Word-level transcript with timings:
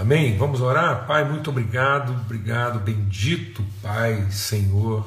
Amém? 0.00 0.38
Vamos 0.38 0.62
orar? 0.62 1.06
Pai, 1.06 1.28
muito 1.28 1.50
obrigado, 1.50 2.12
obrigado, 2.12 2.80
bendito 2.80 3.62
Pai, 3.82 4.30
Senhor. 4.30 5.06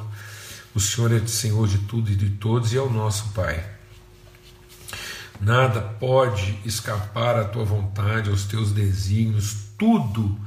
O 0.75 0.79
Senhor 0.79 1.11
é 1.11 1.25
Senhor 1.25 1.67
de 1.67 1.79
tudo 1.79 2.11
e 2.11 2.15
de 2.15 2.29
todos 2.29 2.71
e 2.73 2.77
é 2.77 2.79
o 2.79 2.91
nosso 2.91 3.29
Pai. 3.29 3.65
Nada 5.41 5.81
pode 5.81 6.59
escapar 6.63 7.35
à 7.35 7.43
tua 7.43 7.65
vontade, 7.65 8.29
aos 8.29 8.43
teus 8.43 8.71
desígnios, 8.71 9.55
tudo 9.79 10.39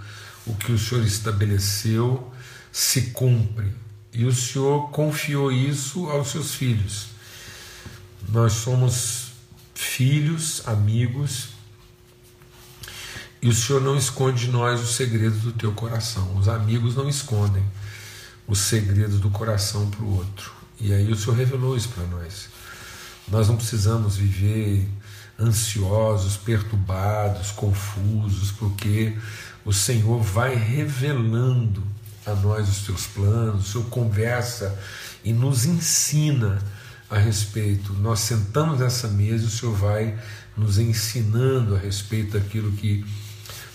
o 0.46 0.54
que 0.54 0.70
o 0.70 0.78
Senhor 0.78 1.04
estabeleceu 1.04 2.32
se 2.70 3.10
cumpre. 3.10 3.72
E 4.12 4.24
o 4.24 4.32
Senhor 4.32 4.90
confiou 4.90 5.50
isso 5.50 6.08
aos 6.08 6.28
seus 6.28 6.54
filhos. 6.54 7.08
Nós 8.28 8.52
somos 8.52 9.32
filhos, 9.74 10.62
amigos, 10.68 11.55
e 13.40 13.48
o 13.48 13.54
Senhor 13.54 13.80
não 13.80 13.96
esconde 13.96 14.46
de 14.46 14.50
nós 14.50 14.80
os 14.80 14.96
segredos 14.96 15.40
do 15.40 15.52
teu 15.52 15.72
coração. 15.72 16.36
Os 16.36 16.48
amigos 16.48 16.96
não 16.96 17.08
escondem 17.08 17.64
os 18.46 18.58
segredos 18.58 19.20
do 19.20 19.30
coração 19.30 19.88
para 19.90 20.02
o 20.02 20.16
outro. 20.16 20.52
E 20.80 20.92
aí 20.92 21.10
o 21.10 21.16
Senhor 21.16 21.36
revelou 21.36 21.76
isso 21.76 21.88
para 21.90 22.04
nós. 22.06 22.48
Nós 23.28 23.48
não 23.48 23.56
precisamos 23.56 24.16
viver 24.16 24.88
ansiosos, 25.38 26.36
perturbados, 26.36 27.50
confusos, 27.50 28.50
porque 28.52 29.16
o 29.64 29.72
Senhor 29.72 30.22
vai 30.22 30.54
revelando 30.54 31.82
a 32.24 32.34
nós 32.34 32.68
os 32.68 32.86
teus 32.86 33.06
planos, 33.06 33.68
o 33.68 33.72
Senhor 33.72 33.88
conversa 33.88 34.76
e 35.24 35.32
nos 35.32 35.66
ensina 35.66 36.58
a 37.10 37.18
respeito. 37.18 37.92
Nós 37.94 38.20
sentamos 38.20 38.80
nessa 38.80 39.08
mesa 39.08 39.44
e 39.44 39.46
o 39.46 39.50
Senhor 39.50 39.74
vai 39.74 40.18
nos 40.56 40.78
ensinando 40.78 41.74
a 41.74 41.78
respeito 41.78 42.38
daquilo 42.38 42.72
que 42.72 43.04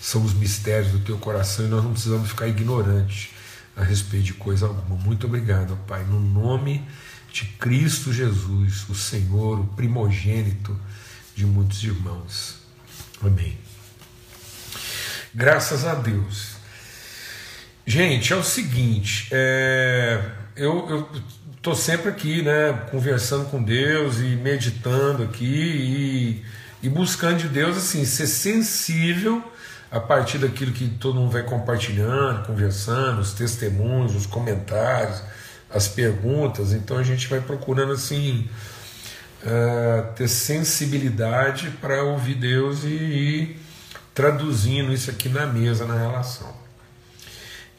são 0.02 0.24
os 0.24 0.34
mistérios 0.34 0.90
do 0.90 0.98
teu 0.98 1.16
coração 1.16 1.64
e 1.64 1.68
nós 1.68 1.84
não 1.84 1.92
precisamos 1.92 2.28
ficar 2.28 2.48
ignorantes 2.48 3.30
a 3.76 3.84
respeito 3.84 4.24
de 4.26 4.34
coisa 4.34 4.66
alguma. 4.66 5.00
Muito 5.00 5.28
obrigado, 5.28 5.78
Pai, 5.86 6.02
no 6.02 6.18
nome 6.18 6.84
de 7.32 7.44
Cristo 7.44 8.12
Jesus, 8.12 8.88
o 8.88 8.96
Senhor, 8.96 9.60
o 9.60 9.66
primogênito 9.68 10.76
de 11.36 11.46
muitos 11.46 11.84
irmãos. 11.84 12.56
Amém. 13.22 13.56
Graças 15.32 15.86
a 15.86 15.94
Deus. 15.94 16.56
Gente, 17.86 18.32
é 18.32 18.36
o 18.36 18.42
seguinte, 18.42 19.28
é, 19.30 20.20
eu 20.56 21.08
estou 21.56 21.76
sempre 21.76 22.10
aqui, 22.10 22.42
né, 22.42 22.72
conversando 22.90 23.48
com 23.48 23.62
Deus 23.62 24.18
e 24.18 24.34
meditando 24.34 25.22
aqui 25.22 26.42
e, 26.82 26.86
e 26.86 26.88
buscando 26.88 27.38
de 27.38 27.48
Deus 27.48 27.76
assim 27.76 28.04
ser 28.04 28.26
sensível 28.26 29.51
a 29.92 30.00
partir 30.00 30.38
daquilo 30.38 30.72
que 30.72 30.88
todo 30.88 31.16
mundo 31.20 31.30
vai 31.30 31.42
compartilhando, 31.42 32.46
conversando, 32.46 33.20
os 33.20 33.34
testemunhos, 33.34 34.16
os 34.16 34.24
comentários, 34.24 35.22
as 35.70 35.86
perguntas. 35.86 36.72
Então 36.72 36.96
a 36.96 37.02
gente 37.02 37.28
vai 37.28 37.42
procurando 37.42 37.92
assim 37.92 38.48
uh, 39.42 40.14
ter 40.14 40.28
sensibilidade 40.28 41.68
para 41.78 42.02
ouvir 42.04 42.36
Deus 42.36 42.84
e 42.84 42.88
ir 42.88 43.62
traduzindo 44.14 44.94
isso 44.94 45.10
aqui 45.10 45.28
na 45.28 45.46
mesa, 45.46 45.84
na 45.84 45.98
relação. 45.98 46.54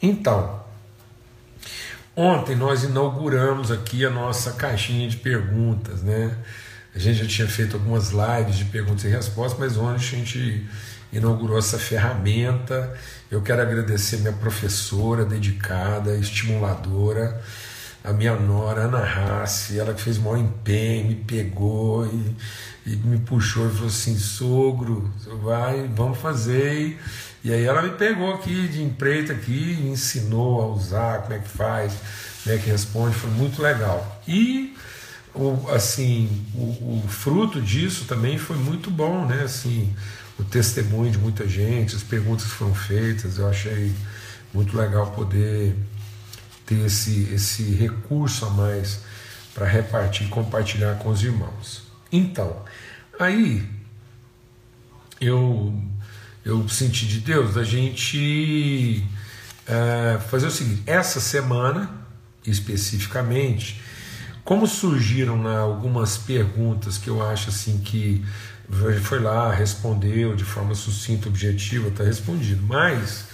Então, 0.00 0.62
ontem 2.14 2.54
nós 2.54 2.84
inauguramos 2.84 3.72
aqui 3.72 4.06
a 4.06 4.10
nossa 4.10 4.52
caixinha 4.52 5.08
de 5.08 5.16
perguntas, 5.16 6.00
né? 6.02 6.36
A 6.94 6.98
gente 7.00 7.24
já 7.24 7.26
tinha 7.26 7.48
feito 7.48 7.74
algumas 7.74 8.10
lives 8.10 8.56
de 8.56 8.66
perguntas 8.66 9.02
e 9.02 9.08
respostas, 9.08 9.58
mas 9.58 9.76
ontem 9.76 9.96
a 9.96 9.98
gente 9.98 10.64
inaugurou 11.14 11.58
essa 11.58 11.78
ferramenta. 11.78 12.92
Eu 13.30 13.40
quero 13.40 13.62
agradecer 13.62 14.18
minha 14.18 14.32
professora 14.32 15.24
dedicada, 15.24 16.16
estimuladora, 16.16 17.42
a 18.02 18.12
minha 18.12 18.36
nora, 18.36 18.82
Ana 18.82 19.02
Rassi, 19.02 19.78
ela 19.78 19.94
que 19.94 20.02
fez 20.02 20.18
o 20.18 20.22
maior 20.22 20.38
empenho, 20.38 21.08
me 21.08 21.14
pegou 21.14 22.06
e, 22.06 22.36
e 22.86 22.96
me 22.96 23.18
puxou 23.18 23.66
e 23.66 23.70
falou 23.72 23.88
assim: 23.88 24.18
sogro, 24.18 25.10
vai, 25.42 25.88
vamos 25.94 26.18
fazer. 26.18 27.00
E, 27.42 27.52
aí 27.52 27.64
ela 27.64 27.80
me 27.80 27.90
pegou 27.90 28.34
aqui 28.34 28.68
de 28.68 28.82
empreita 28.82 29.32
aqui, 29.32 29.78
me 29.80 29.90
ensinou 29.90 30.62
a 30.62 30.66
usar, 30.66 31.22
como 31.22 31.34
é 31.34 31.38
que 31.38 31.48
faz, 31.48 31.94
como 32.42 32.54
é 32.54 32.58
que 32.58 32.68
responde, 32.68 33.14
foi 33.14 33.30
muito 33.30 33.62
legal. 33.62 34.22
E 34.28 34.76
o, 35.34 35.68
assim, 35.70 36.46
o, 36.54 37.02
o 37.04 37.08
fruto 37.08 37.60
disso 37.60 38.04
também 38.04 38.38
foi 38.38 38.56
muito 38.56 38.90
bom, 38.90 39.26
né? 39.26 39.42
Assim, 39.44 39.94
o 40.38 40.44
testemunho 40.44 41.10
de 41.10 41.18
muita 41.18 41.46
gente, 41.48 41.94
as 41.94 42.02
perguntas 42.02 42.44
que 42.44 42.50
foram 42.50 42.74
feitas, 42.74 43.38
eu 43.38 43.48
achei 43.48 43.92
muito 44.52 44.76
legal 44.76 45.12
poder 45.12 45.76
ter 46.66 46.86
esse, 46.86 47.28
esse 47.32 47.62
recurso 47.74 48.46
a 48.46 48.50
mais 48.50 49.00
para 49.54 49.66
repartir 49.66 50.26
e 50.26 50.30
compartilhar 50.30 50.96
com 50.96 51.10
os 51.10 51.22
irmãos. 51.22 51.82
Então, 52.10 52.64
aí 53.18 53.68
eu, 55.20 55.74
eu 56.44 56.68
senti 56.68 57.06
de 57.06 57.20
Deus 57.20 57.54
da 57.54 57.62
gente 57.62 59.04
é, 59.66 60.18
fazer 60.28 60.46
o 60.46 60.50
seguinte: 60.50 60.82
essa 60.86 61.20
semana, 61.20 61.90
especificamente, 62.46 63.80
como 64.44 64.66
surgiram 64.66 65.42
né, 65.42 65.56
algumas 65.56 66.18
perguntas 66.18 66.98
que 66.98 67.08
eu 67.08 67.26
acho 67.26 67.48
assim 67.48 67.78
que 67.78 68.24
foi 69.02 69.20
lá, 69.20 69.52
respondeu 69.52 70.34
de 70.34 70.44
forma 70.44 70.74
sucinta, 70.74 71.28
objetiva, 71.28 71.88
está 71.88 72.04
respondido. 72.04 72.62
Mas 72.66 73.26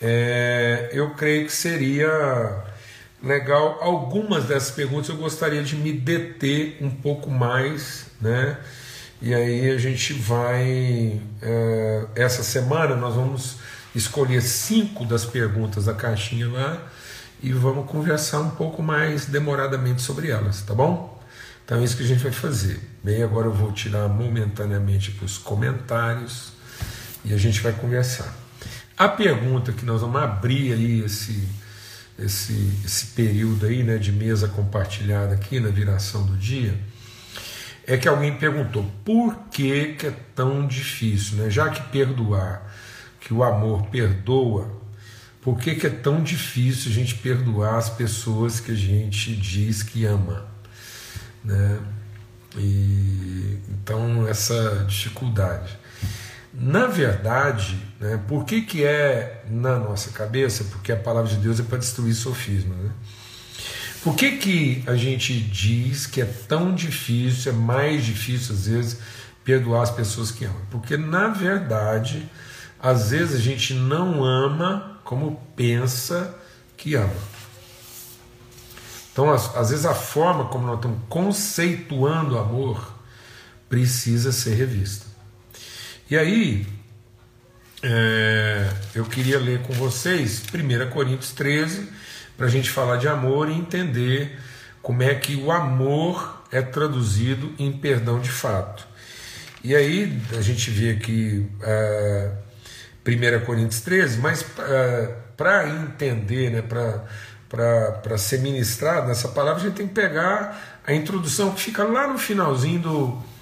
é, 0.00 0.90
eu 0.92 1.10
creio 1.10 1.46
que 1.46 1.52
seria 1.52 2.64
legal. 3.22 3.78
Algumas 3.80 4.44
dessas 4.44 4.70
perguntas 4.72 5.08
eu 5.08 5.16
gostaria 5.16 5.62
de 5.62 5.76
me 5.76 5.92
deter 5.92 6.78
um 6.80 6.90
pouco 6.90 7.30
mais, 7.30 8.06
né? 8.20 8.58
E 9.20 9.32
aí 9.32 9.70
a 9.70 9.78
gente 9.78 10.12
vai. 10.14 11.20
É, 11.40 12.06
essa 12.16 12.42
semana 12.42 12.96
nós 12.96 13.14
vamos 13.14 13.56
escolher 13.94 14.42
cinco 14.42 15.04
das 15.04 15.24
perguntas 15.24 15.84
da 15.84 15.94
caixinha 15.94 16.48
lá 16.48 16.82
e 17.42 17.52
vamos 17.52 17.88
conversar 17.90 18.40
um 18.40 18.50
pouco 18.50 18.82
mais 18.82 19.26
demoradamente 19.26 20.02
sobre 20.02 20.30
elas, 20.30 20.62
tá 20.62 20.74
bom? 20.74 21.20
Então 21.64 21.78
é 21.78 21.84
isso 21.84 21.96
que 21.96 22.02
a 22.02 22.06
gente 22.06 22.22
vai 22.22 22.32
fazer. 22.32 22.91
Bem, 23.02 23.22
agora 23.22 23.46
eu 23.46 23.52
vou 23.52 23.72
tirar 23.72 24.08
momentaneamente 24.08 25.10
para 25.10 25.24
os 25.24 25.36
comentários 25.36 26.52
e 27.24 27.34
a 27.34 27.36
gente 27.36 27.60
vai 27.60 27.72
conversar. 27.72 28.32
A 28.96 29.08
pergunta 29.08 29.72
que 29.72 29.84
nós 29.84 30.00
vamos 30.00 30.22
abrir 30.22 30.72
aí 30.72 31.00
esse 31.04 31.48
esse, 32.18 32.80
esse 32.84 33.06
período 33.06 33.66
aí 33.66 33.82
né, 33.82 33.96
de 33.98 34.12
mesa 34.12 34.48
compartilhada 34.48 35.34
aqui 35.34 35.58
na 35.60 35.68
viração 35.68 36.24
do 36.24 36.36
dia, 36.36 36.78
é 37.86 37.96
que 37.96 38.06
alguém 38.06 38.36
perguntou 38.36 38.88
por 39.04 39.36
que, 39.50 39.94
que 39.94 40.06
é 40.06 40.14
tão 40.34 40.66
difícil, 40.66 41.38
né? 41.38 41.50
já 41.50 41.68
que 41.68 41.82
perdoar, 41.90 42.72
que 43.20 43.34
o 43.34 43.42
amor 43.42 43.86
perdoa, 43.86 44.80
por 45.40 45.58
que, 45.58 45.74
que 45.74 45.86
é 45.86 45.90
tão 45.90 46.22
difícil 46.22 46.92
a 46.92 46.94
gente 46.94 47.16
perdoar 47.16 47.76
as 47.76 47.90
pessoas 47.90 48.60
que 48.60 48.70
a 48.70 48.76
gente 48.76 49.34
diz 49.34 49.82
que 49.82 50.04
ama? 50.04 50.46
Né? 51.44 51.80
E, 52.56 53.58
então, 53.68 54.26
essa 54.28 54.84
dificuldade. 54.88 55.78
Na 56.52 56.86
verdade, 56.86 57.78
né, 57.98 58.20
por 58.28 58.44
que, 58.44 58.62
que 58.62 58.84
é 58.84 59.44
na 59.48 59.78
nossa 59.78 60.10
cabeça? 60.10 60.64
Porque 60.64 60.92
a 60.92 60.96
palavra 60.96 61.30
de 61.30 61.36
Deus 61.36 61.58
é 61.58 61.62
para 61.62 61.78
destruir 61.78 62.14
sofisma. 62.14 62.74
Né? 62.74 62.90
Por 64.04 64.14
que, 64.14 64.36
que 64.36 64.84
a 64.86 64.94
gente 64.94 65.40
diz 65.40 66.06
que 66.06 66.20
é 66.20 66.24
tão 66.24 66.74
difícil, 66.74 67.52
é 67.52 67.54
mais 67.54 68.04
difícil 68.04 68.54
às 68.54 68.66
vezes, 68.66 68.98
perdoar 69.44 69.82
as 69.82 69.90
pessoas 69.90 70.30
que 70.30 70.44
amam? 70.44 70.60
Porque 70.70 70.96
na 70.96 71.28
verdade, 71.28 72.28
às 72.80 73.10
vezes 73.10 73.36
a 73.36 73.40
gente 73.40 73.72
não 73.74 74.22
ama 74.22 75.00
como 75.04 75.40
pensa 75.56 76.34
que 76.76 76.94
ama. 76.96 77.31
Então, 79.12 79.30
às, 79.30 79.70
vezes, 79.70 79.84
a 79.84 79.94
forma 79.94 80.46
como 80.46 80.66
nós 80.66 80.76
estamos 80.76 80.98
conceituando 81.08 82.38
amor 82.38 82.94
precisa 83.68 84.32
ser 84.32 84.54
revista. 84.54 85.06
E 86.10 86.16
aí, 86.16 86.66
é, 87.82 88.70
eu 88.94 89.04
queria 89.04 89.38
ler 89.38 89.60
com 89.62 89.74
vocês 89.74 90.42
1 90.42 90.90
Coríntios 90.90 91.32
13, 91.32 91.88
para 92.36 92.46
a 92.46 92.48
gente 92.48 92.70
falar 92.70 92.96
de 92.96 93.06
amor 93.06 93.50
e 93.50 93.52
entender 93.52 94.38
como 94.80 95.02
é 95.02 95.14
que 95.14 95.36
o 95.36 95.52
amor 95.52 96.42
é 96.50 96.62
traduzido 96.62 97.52
em 97.58 97.70
perdão 97.70 98.18
de 98.18 98.30
fato. 98.30 98.86
E 99.62 99.76
aí, 99.76 100.20
a 100.36 100.40
gente 100.40 100.70
vê 100.70 100.90
aqui 100.92 101.46
é, 101.62 102.32
1 103.06 103.44
Coríntios 103.44 103.82
13, 103.82 104.18
mas 104.20 104.44
é, 104.58 105.14
para 105.36 105.68
entender, 105.68 106.50
né, 106.50 106.62
para 106.62 107.04
ser 108.18 108.40
ministrado 108.40 109.08
nessa 109.08 109.28
palavra, 109.28 109.60
a 109.60 109.64
gente 109.64 109.74
tem 109.74 109.86
que 109.86 109.94
pegar 109.94 110.80
a 110.86 110.92
introdução 110.92 111.52
que 111.52 111.60
fica 111.60 111.84
lá 111.84 112.06
no 112.06 112.18
finalzinho 112.18 112.80
do 112.80 113.32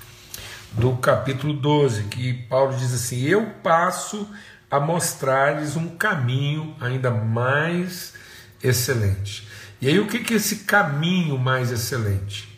do 0.72 0.96
capítulo 0.96 1.52
12, 1.52 2.04
que 2.04 2.32
Paulo 2.32 2.76
diz 2.76 2.94
assim: 2.94 3.22
Eu 3.22 3.46
passo 3.62 4.28
a 4.70 4.78
mostrar-lhes 4.78 5.76
um 5.76 5.88
caminho 5.96 6.76
ainda 6.80 7.10
mais 7.10 8.14
excelente. 8.62 9.48
E 9.80 9.88
aí, 9.88 9.98
o 9.98 10.06
que, 10.06 10.20
que 10.20 10.34
é 10.34 10.36
esse 10.36 10.56
caminho 10.56 11.38
mais 11.38 11.72
excelente? 11.72 12.48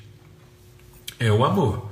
É 1.19 1.31
o 1.31 1.45
amor. 1.45 1.91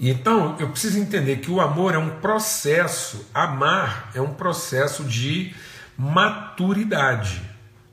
Então, 0.00 0.56
eu 0.58 0.68
preciso 0.68 0.98
entender 0.98 1.36
que 1.36 1.50
o 1.50 1.60
amor 1.60 1.94
é 1.94 1.98
um 1.98 2.20
processo, 2.20 3.26
amar 3.32 4.10
é 4.14 4.20
um 4.20 4.34
processo 4.34 5.04
de 5.04 5.54
maturidade, 5.96 7.40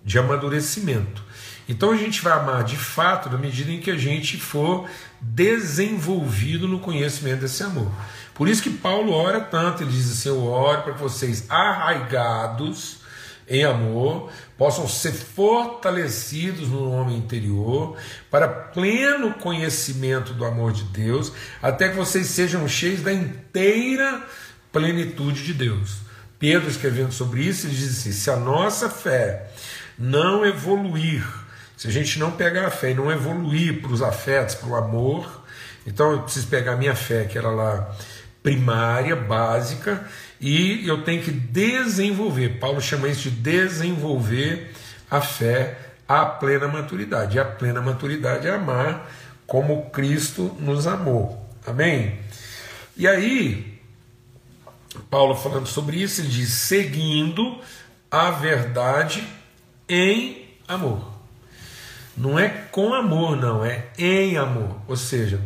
de 0.06 0.20
amadurecimento. 0.20 1.26
Então 1.68 1.92
a 1.92 1.98
gente 1.98 2.22
vai 2.22 2.34
amar 2.34 2.64
de 2.64 2.78
fato 2.78 3.30
na 3.30 3.38
medida 3.38 3.72
em 3.72 3.80
que 3.80 3.90
a 3.90 3.98
gente 3.98 4.38
for 4.38 4.88
desenvolvido 5.20 6.68
no 6.68 6.80
conhecimento 6.80 7.42
desse 7.42 7.64
amor. 7.64 7.92
Por 8.36 8.48
isso 8.48 8.62
que 8.62 8.70
Paulo 8.70 9.12
ora 9.12 9.42
tanto, 9.42 9.82
ele 9.82 9.92
diz 9.92 10.12
assim: 10.12 10.30
Eu 10.30 10.46
oro 10.46 10.84
para 10.84 10.94
que 10.94 11.00
vocês, 11.00 11.46
arraigados 11.50 13.00
em 13.48 13.64
amor, 13.64 14.32
possam 14.58 14.88
ser 14.88 15.12
fortalecidos 15.14 16.70
no 16.70 16.92
homem 16.92 17.18
interior, 17.18 17.96
para 18.30 18.48
pleno 18.48 19.34
conhecimento 19.34 20.34
do 20.34 20.46
amor 20.46 20.72
de 20.72 20.84
Deus, 20.84 21.32
até 21.62 21.90
que 21.90 21.96
vocês 21.96 22.28
sejam 22.28 22.68
cheios 22.68 23.02
da 23.02 23.14
inteira 23.14 24.24
plenitude 24.72 25.44
de 25.44 25.54
Deus. 25.54 26.06
Pedro, 26.38 26.70
escrevendo 26.70 27.12
sobre 27.12 27.44
isso, 27.44 27.66
ele 27.66 27.76
diz 27.76 28.00
assim: 28.00 28.12
se 28.12 28.30
a 28.30 28.36
nossa 28.36 28.90
fé 28.90 29.50
não 29.98 30.46
evoluir, 30.46 31.26
se 31.78 31.88
a 31.88 31.92
gente 31.92 32.20
não 32.20 32.32
pegar 32.32 32.68
a 32.68 32.72
fé 32.72 32.92
e 32.92 32.94
não 32.94 33.12
evoluir 33.12 33.82
para 33.82 33.92
os 33.92 34.02
afetos, 34.02 34.56
para 34.56 34.70
o 34.70 34.76
amor, 34.76 35.44
então 35.86 36.12
eu 36.12 36.22
preciso 36.22 36.48
pegar 36.48 36.74
a 36.74 36.78
minha 36.78 36.96
fé, 36.96 37.26
que 37.26 37.38
era 37.38 37.50
lá 37.50 37.96
primária, 38.42 39.16
básica, 39.16 40.08
e 40.40 40.88
eu 40.88 41.04
tenho 41.04 41.22
que 41.24 41.32
desenvolver. 41.32 42.60
Paulo 42.60 42.82
chama 42.82 43.08
isso 43.08 43.30
de 43.30 43.38
desenvolver 43.38 44.72
a 45.10 45.22
fé 45.22 45.78
à 46.08 46.26
plena 46.26 46.68
maturidade. 46.68 47.38
E 47.38 47.40
a 47.40 47.46
plena 47.46 47.82
maturidade 47.82 48.48
é 48.48 48.54
amar 48.54 49.10
como 49.48 49.90
Cristo 49.90 50.56
nos 50.60 50.88
amou. 50.88 51.44
Amém? 51.66 52.20
E 52.96 53.08
aí, 53.08 53.80
Paulo 55.10 55.36
falando 55.36 55.68
sobre 55.68 55.98
isso, 55.98 56.22
ele 56.22 56.30
diz: 56.30 56.50
seguindo 56.50 57.60
a 58.10 58.32
verdade 58.32 59.28
em 59.88 60.48
amor. 60.68 61.14
Não 62.18 62.40
é 62.40 62.48
com 62.48 62.94
amor, 62.94 63.36
não, 63.36 63.64
é 63.64 63.88
em 63.98 64.38
amor. 64.38 64.80
Ou 64.88 64.96
seja, 64.96 65.42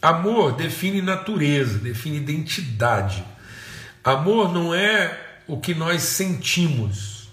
amor 0.00 0.52
define 0.52 1.02
natureza, 1.02 1.78
define 1.78 2.16
identidade. 2.16 3.24
Amor 4.02 4.52
não 4.52 4.74
é 4.74 5.18
o 5.46 5.58
que 5.58 5.74
nós 5.74 6.02
sentimos. 6.02 7.28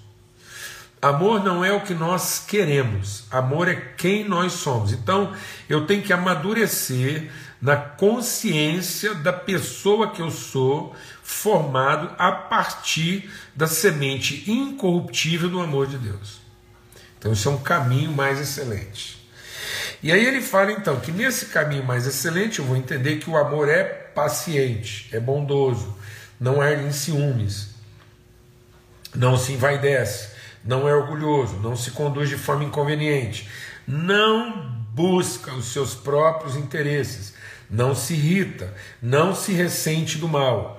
Amor 1.02 1.44
não 1.44 1.64
é 1.64 1.72
o 1.72 1.82
que 1.82 1.94
nós 1.94 2.44
queremos. 2.46 3.26
Amor 3.32 3.68
é 3.68 3.76
quem 3.76 4.28
nós 4.28 4.54
somos. 4.54 4.92
Então, 4.92 5.32
eu 5.70 5.86
tenho 5.86 6.02
que 6.02 6.12
amadurecer 6.12 7.32
na 7.62 7.76
consciência 7.76 9.14
da 9.16 9.32
pessoa 9.32 10.12
que 10.12 10.22
eu 10.22 10.30
sou, 10.32 10.96
formado 11.28 12.16
a 12.18 12.32
partir 12.32 13.30
da 13.54 13.68
semente 13.68 14.50
incorruptível 14.50 15.50
do 15.50 15.60
amor 15.60 15.86
de 15.86 15.98
Deus. 15.98 16.40
Então, 17.20 17.34
isso 17.34 17.50
é 17.50 17.52
um 17.52 17.58
caminho 17.58 18.14
mais 18.14 18.40
excelente. 18.40 19.28
E 20.02 20.10
aí 20.10 20.26
ele 20.26 20.40
fala 20.40 20.72
então 20.72 21.02
que 21.02 21.12
nesse 21.12 21.48
caminho 21.48 21.84
mais 21.84 22.08
excelente 22.08 22.60
eu 22.60 22.66
vou 22.66 22.78
entender 22.78 23.18
que 23.18 23.30
o 23.30 23.36
amor 23.36 23.68
é 23.68 23.84
paciente, 23.84 25.10
é 25.12 25.20
bondoso, 25.20 25.98
não 26.40 26.62
arde 26.62 26.86
em 26.86 26.94
ciúmes, 26.94 27.72
não 29.14 29.38
se 29.38 29.52
envaidece, 29.52 30.30
não 30.64 30.88
é 30.88 30.96
orgulhoso, 30.96 31.58
não 31.58 31.76
se 31.76 31.92
conduz 31.92 32.30
de 32.30 32.38
forma 32.38 32.64
inconveniente, 32.64 33.50
não 33.86 34.72
busca 34.94 35.54
os 35.54 35.74
seus 35.74 35.94
próprios 35.94 36.56
interesses, 36.56 37.34
não 37.70 37.94
se 37.94 38.14
irrita, 38.14 38.74
não 39.02 39.36
se 39.36 39.52
ressente 39.52 40.18
do 40.18 40.30
mal. 40.30 40.77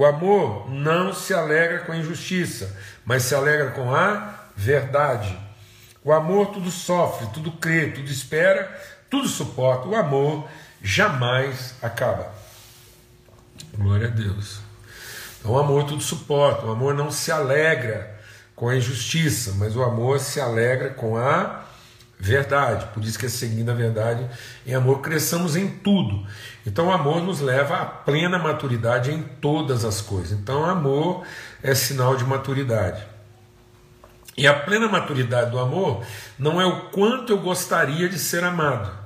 O 0.00 0.06
amor 0.06 0.70
não 0.70 1.12
se 1.12 1.34
alegra 1.34 1.80
com 1.80 1.92
a 1.92 1.96
injustiça, 1.98 2.74
mas 3.04 3.22
se 3.24 3.34
alegra 3.34 3.72
com 3.72 3.94
a 3.94 4.34
verdade. 4.56 5.38
O 6.02 6.10
amor 6.10 6.46
tudo 6.54 6.70
sofre, 6.70 7.26
tudo 7.34 7.52
crê, 7.52 7.88
tudo 7.88 8.10
espera, 8.10 8.74
tudo 9.10 9.28
suporta. 9.28 9.86
O 9.86 9.94
amor 9.94 10.48
jamais 10.82 11.74
acaba. 11.82 12.32
Glória 13.76 14.06
a 14.06 14.10
Deus. 14.10 14.60
Então, 15.38 15.50
o 15.52 15.58
amor 15.58 15.84
tudo 15.84 16.02
suporta. 16.02 16.64
O 16.64 16.70
amor 16.70 16.94
não 16.94 17.10
se 17.10 17.30
alegra 17.30 18.18
com 18.56 18.70
a 18.70 18.76
injustiça, 18.76 19.52
mas 19.58 19.76
o 19.76 19.82
amor 19.82 20.18
se 20.18 20.40
alegra 20.40 20.88
com 20.88 21.18
a 21.18 21.62
verdade. 22.20 22.86
Por 22.92 23.02
isso 23.02 23.18
que 23.18 23.26
é 23.26 23.28
seguindo 23.28 23.70
a 23.70 23.74
verdade 23.74 24.28
em 24.66 24.74
amor, 24.74 25.00
cresçamos 25.00 25.56
em 25.56 25.66
tudo. 25.68 26.26
Então 26.66 26.88
o 26.88 26.92
amor 26.92 27.22
nos 27.22 27.40
leva 27.40 27.78
à 27.78 27.86
plena 27.86 28.38
maturidade 28.38 29.10
em 29.10 29.22
todas 29.22 29.84
as 29.84 30.02
coisas. 30.02 30.32
Então 30.32 30.64
amor 30.64 31.24
é 31.62 31.74
sinal 31.74 32.16
de 32.16 32.24
maturidade. 32.24 33.02
E 34.36 34.46
a 34.46 34.54
plena 34.54 34.86
maturidade 34.86 35.50
do 35.50 35.58
amor 35.58 36.04
não 36.38 36.60
é 36.60 36.66
o 36.66 36.90
quanto 36.90 37.32
eu 37.32 37.38
gostaria 37.38 38.08
de 38.08 38.18
ser 38.18 38.44
amado. 38.44 39.00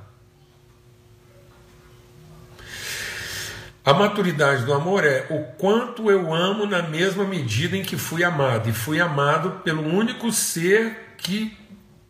A 3.83 3.93
maturidade 3.93 4.65
do 4.65 4.73
amor 4.73 5.05
é 5.05 5.27
o 5.29 5.43
quanto 5.57 6.09
eu 6.09 6.33
amo 6.33 6.65
na 6.65 6.81
mesma 6.81 7.23
medida 7.23 7.77
em 7.77 7.83
que 7.83 7.97
fui 7.97 8.23
amado, 8.23 8.67
e 8.67 8.73
fui 8.73 8.99
amado 8.99 9.61
pelo 9.63 9.83
único 9.83 10.31
ser 10.31 11.13
que 11.17 11.55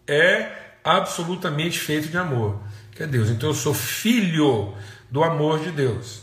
é 0.08 0.65
absolutamente 0.86 1.80
feito 1.80 2.08
de 2.08 2.18
amor, 2.18 2.62
que 2.92 3.02
é 3.02 3.08
Deus. 3.08 3.30
Então 3.30 3.50
eu 3.50 3.56
sou 3.56 3.74
filho 3.74 4.74
do 5.10 5.24
amor 5.24 5.60
de 5.60 5.72
Deus. 5.72 6.22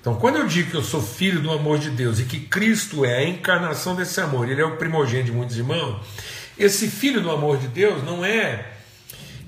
Então, 0.00 0.16
quando 0.16 0.36
eu 0.36 0.46
digo 0.46 0.70
que 0.70 0.76
eu 0.76 0.82
sou 0.82 1.00
filho 1.00 1.40
do 1.40 1.50
amor 1.50 1.78
de 1.78 1.88
Deus 1.90 2.18
e 2.18 2.24
que 2.24 2.40
Cristo 2.40 3.04
é 3.04 3.18
a 3.18 3.28
encarnação 3.28 3.94
desse 3.94 4.20
amor, 4.20 4.48
ele 4.48 4.60
é 4.60 4.64
o 4.64 4.76
primogênito 4.76 5.26
de 5.26 5.32
muitos 5.32 5.56
irmãos, 5.56 6.04
esse 6.58 6.88
filho 6.88 7.22
do 7.22 7.30
amor 7.30 7.56
de 7.58 7.68
Deus 7.68 8.04
não 8.04 8.24
é 8.24 8.70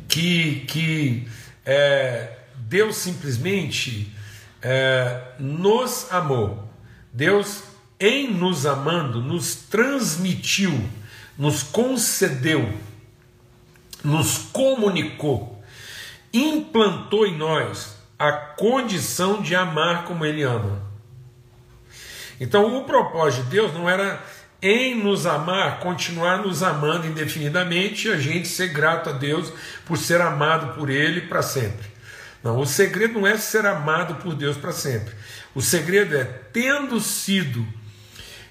que, 0.09 0.65
que 0.67 1.29
é, 1.65 2.39
Deus 2.57 2.97
simplesmente 2.97 4.13
é, 4.63 5.21
nos 5.39 6.11
amou. 6.11 6.67
Deus, 7.13 7.63
em 8.01 8.33
nos 8.33 8.67
amando, 8.67 9.21
nos 9.21 9.55
transmitiu, 9.55 10.73
nos 11.37 11.63
concedeu, 11.63 12.73
nos 14.07 14.39
comunicou, 14.53 15.61
implantou 16.33 17.27
em 17.27 17.37
nós 17.37 17.97
a 18.17 18.31
condição 18.33 19.43
de 19.43 19.55
amar 19.55 20.05
como 20.05 20.25
Ele 20.25 20.43
ama. 20.43 20.81
Então, 22.41 22.79
o 22.79 22.85
propósito 22.85 23.45
de 23.45 23.51
Deus 23.51 23.75
não 23.75 23.91
era 23.91 24.23
em 24.63 24.95
nos 24.95 25.27
amar, 25.27 25.81
continuar 25.81 26.39
nos 26.39 26.63
amando 26.63 27.07
indefinidamente 27.07 28.07
e 28.07 28.13
a 28.13 28.17
gente 28.17 28.47
ser 28.47 28.69
grato 28.69 29.11
a 29.11 29.13
Deus 29.13 29.53
por 29.85 29.99
ser 29.99 30.21
amado 30.21 30.75
por 30.75 30.89
Ele 30.89 31.23
para 31.23 31.43
sempre. 31.43 31.87
Não, 32.45 32.61
o 32.61 32.67
segredo 32.67 33.19
não 33.19 33.27
é 33.27 33.37
ser 33.37 33.67
amado 33.67 34.23
por 34.23 34.35
Deus 34.35 34.57
para 34.57 34.73
sempre. 34.73 35.15
O 35.53 35.61
segredo 35.61 36.17
é, 36.17 36.25
tendo 36.25 37.01
sido 37.01 37.67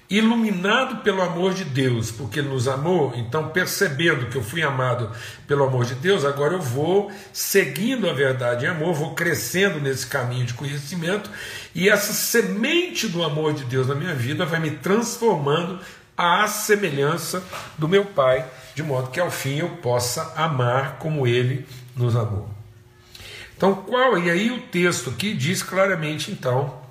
iluminado 0.08 1.02
pelo 1.02 1.20
amor 1.20 1.52
de 1.52 1.64
Deus, 1.64 2.10
porque 2.10 2.38
Ele 2.38 2.48
nos 2.48 2.68
amou, 2.68 3.12
então 3.16 3.48
percebendo 3.48 4.26
que 4.26 4.36
eu 4.36 4.42
fui 4.42 4.62
amado 4.62 5.10
pelo 5.46 5.64
amor 5.64 5.84
de 5.84 5.94
Deus, 5.96 6.24
agora 6.24 6.54
eu 6.54 6.60
vou 6.60 7.10
seguindo 7.32 8.08
a 8.08 8.12
verdade 8.12 8.64
em 8.64 8.68
amor, 8.68 8.94
vou 8.94 9.14
crescendo 9.14 9.80
nesse 9.80 10.06
caminho 10.06 10.46
de 10.46 10.54
conhecimento, 10.54 11.28
e 11.74 11.88
essa 11.88 12.12
semente 12.12 13.08
do 13.08 13.24
amor 13.24 13.52
de 13.52 13.64
Deus 13.64 13.88
na 13.88 13.94
minha 13.94 14.14
vida 14.14 14.46
vai 14.46 14.60
me 14.60 14.70
transformando 14.70 15.80
à 16.16 16.46
semelhança 16.46 17.42
do 17.76 17.88
meu 17.88 18.04
Pai, 18.04 18.46
de 18.74 18.82
modo 18.82 19.10
que 19.10 19.20
ao 19.20 19.30
fim 19.30 19.58
eu 19.58 19.68
possa 19.68 20.32
amar 20.36 20.98
como 20.98 21.26
Ele 21.26 21.66
nos 21.96 22.14
amou. 22.14 22.48
Então, 23.56 23.74
qual? 23.74 24.18
E 24.18 24.30
aí 24.30 24.50
o 24.50 24.60
texto 24.60 25.10
aqui 25.10 25.32
diz 25.32 25.62
claramente, 25.62 26.30
então, 26.30 26.85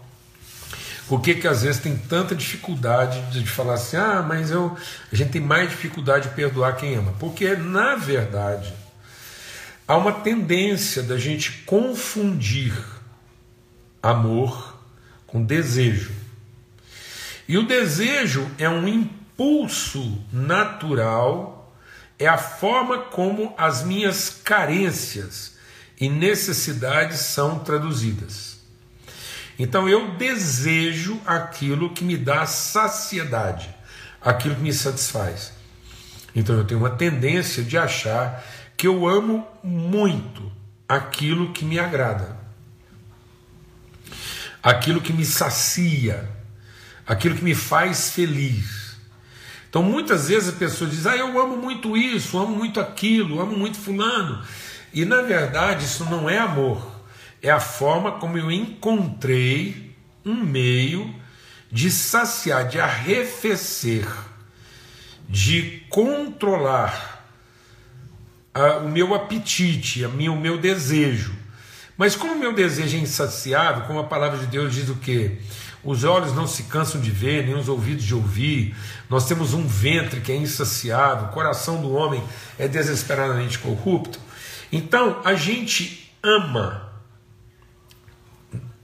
por 1.08 1.22
que, 1.22 1.36
que 1.36 1.48
às 1.48 1.62
vezes 1.62 1.82
tem 1.82 1.96
tanta 1.96 2.36
dificuldade 2.36 3.22
de 3.32 3.48
falar 3.48 3.76
assim, 3.76 3.98
ah, 3.98 4.26
mas 4.28 4.50
eu, 4.50 4.76
a 5.12 5.16
gente 5.16 5.32
tem 5.32 5.42
mais 5.42 5.70
dificuldade 5.70 6.30
de 6.30 6.36
perdoar 6.36 6.76
quem 6.78 6.96
ama? 6.96 7.14
Porque, 7.20 7.56
na 7.56 7.96
verdade, 7.96 8.74
há 9.88 9.96
uma 9.98 10.12
tendência 10.12 11.04
da 11.04 11.18
gente 11.18 11.52
confundir 11.64 12.74
amor 14.02 14.80
com 15.28 15.44
desejo. 15.44 16.12
E 17.48 17.56
o 17.58 17.68
desejo 17.68 18.50
é 18.58 18.68
um 18.68 18.88
impulso 18.88 20.24
natural, 20.34 21.76
é 22.18 22.28
a 22.28 22.38
forma 22.38 22.98
como 22.98 23.54
as 23.58 23.84
minhas 23.84 24.30
carências 24.44 25.54
e 26.02 26.10
necessidades 26.10 27.20
são 27.20 27.60
traduzidas. 27.60 28.55
Então 29.58 29.88
eu 29.88 30.12
desejo 30.16 31.20
aquilo 31.26 31.92
que 31.92 32.04
me 32.04 32.18
dá 32.18 32.46
saciedade, 32.46 33.70
aquilo 34.22 34.56
que 34.56 34.62
me 34.62 34.74
satisfaz. 34.74 35.54
Então 36.36 36.56
eu 36.56 36.66
tenho 36.66 36.82
uma 36.82 36.90
tendência 36.90 37.64
de 37.64 37.78
achar 37.78 38.44
que 38.76 38.86
eu 38.86 39.08
amo 39.08 39.48
muito 39.64 40.52
aquilo 40.88 41.54
que 41.54 41.64
me 41.64 41.80
agrada, 41.80 42.38
aquilo 44.62 45.00
que 45.00 45.14
me 45.14 45.26
sacia, 45.26 46.30
aquilo 47.08 47.36
que 47.36 47.44
me 47.44 47.56
faz 47.56 48.10
feliz. 48.10 48.98
Então 49.70 49.82
muitas 49.82 50.28
vezes 50.28 50.50
a 50.50 50.58
pessoa 50.58 50.90
diz: 50.90 51.06
Ah, 51.06 51.16
eu 51.16 51.40
amo 51.40 51.56
muito 51.56 51.96
isso, 51.96 52.38
amo 52.38 52.56
muito 52.56 52.80
aquilo, 52.80 53.40
amo 53.40 53.58
muito 53.58 53.78
Fulano. 53.78 54.44
E 54.94 55.06
na 55.06 55.22
verdade 55.22 55.86
isso 55.86 56.04
não 56.06 56.30
é 56.30 56.38
amor, 56.38 56.95
é 57.46 57.52
a 57.52 57.60
forma 57.60 58.14
como 58.14 58.40
eu 58.40 58.50
encontrei 58.50 59.96
um 60.26 60.34
meio 60.34 61.14
de 61.72 61.92
saciar, 61.92 62.68
de 62.68 62.80
arrefecer, 62.80 64.08
de 65.30 65.84
controlar 65.88 67.24
a, 68.52 68.78
o 68.78 68.90
meu 68.90 69.14
apetite, 69.14 70.04
a 70.04 70.08
minha, 70.08 70.32
o 70.32 70.40
meu 70.40 70.58
desejo. 70.58 71.36
Mas 71.96 72.16
como 72.16 72.34
o 72.34 72.40
meu 72.40 72.52
desejo 72.52 72.98
é 72.98 73.00
insaciável, 73.00 73.84
como 73.84 74.00
a 74.00 74.06
palavra 74.06 74.40
de 74.40 74.48
Deus 74.48 74.74
diz 74.74 74.90
o 74.90 74.96
quê? 74.96 75.38
Os 75.84 76.04
olhos 76.04 76.34
não 76.34 76.48
se 76.48 76.64
cansam 76.64 77.00
de 77.00 77.12
ver, 77.12 77.46
nem 77.46 77.54
os 77.54 77.70
ouvidos 77.70 78.04
de 78.04 78.16
ouvir. 78.16 78.76
Nós 79.08 79.28
temos 79.28 79.54
um 79.54 79.68
ventre 79.68 80.20
que 80.20 80.32
é 80.32 80.36
insaciável, 80.36 81.28
o 81.28 81.32
coração 81.32 81.80
do 81.80 81.94
homem 81.94 82.24
é 82.58 82.68
desesperadamente 82.68 83.60
corrupto. 83.60 84.20
Então, 84.72 85.22
a 85.24 85.36
gente 85.36 86.12
ama 86.24 86.85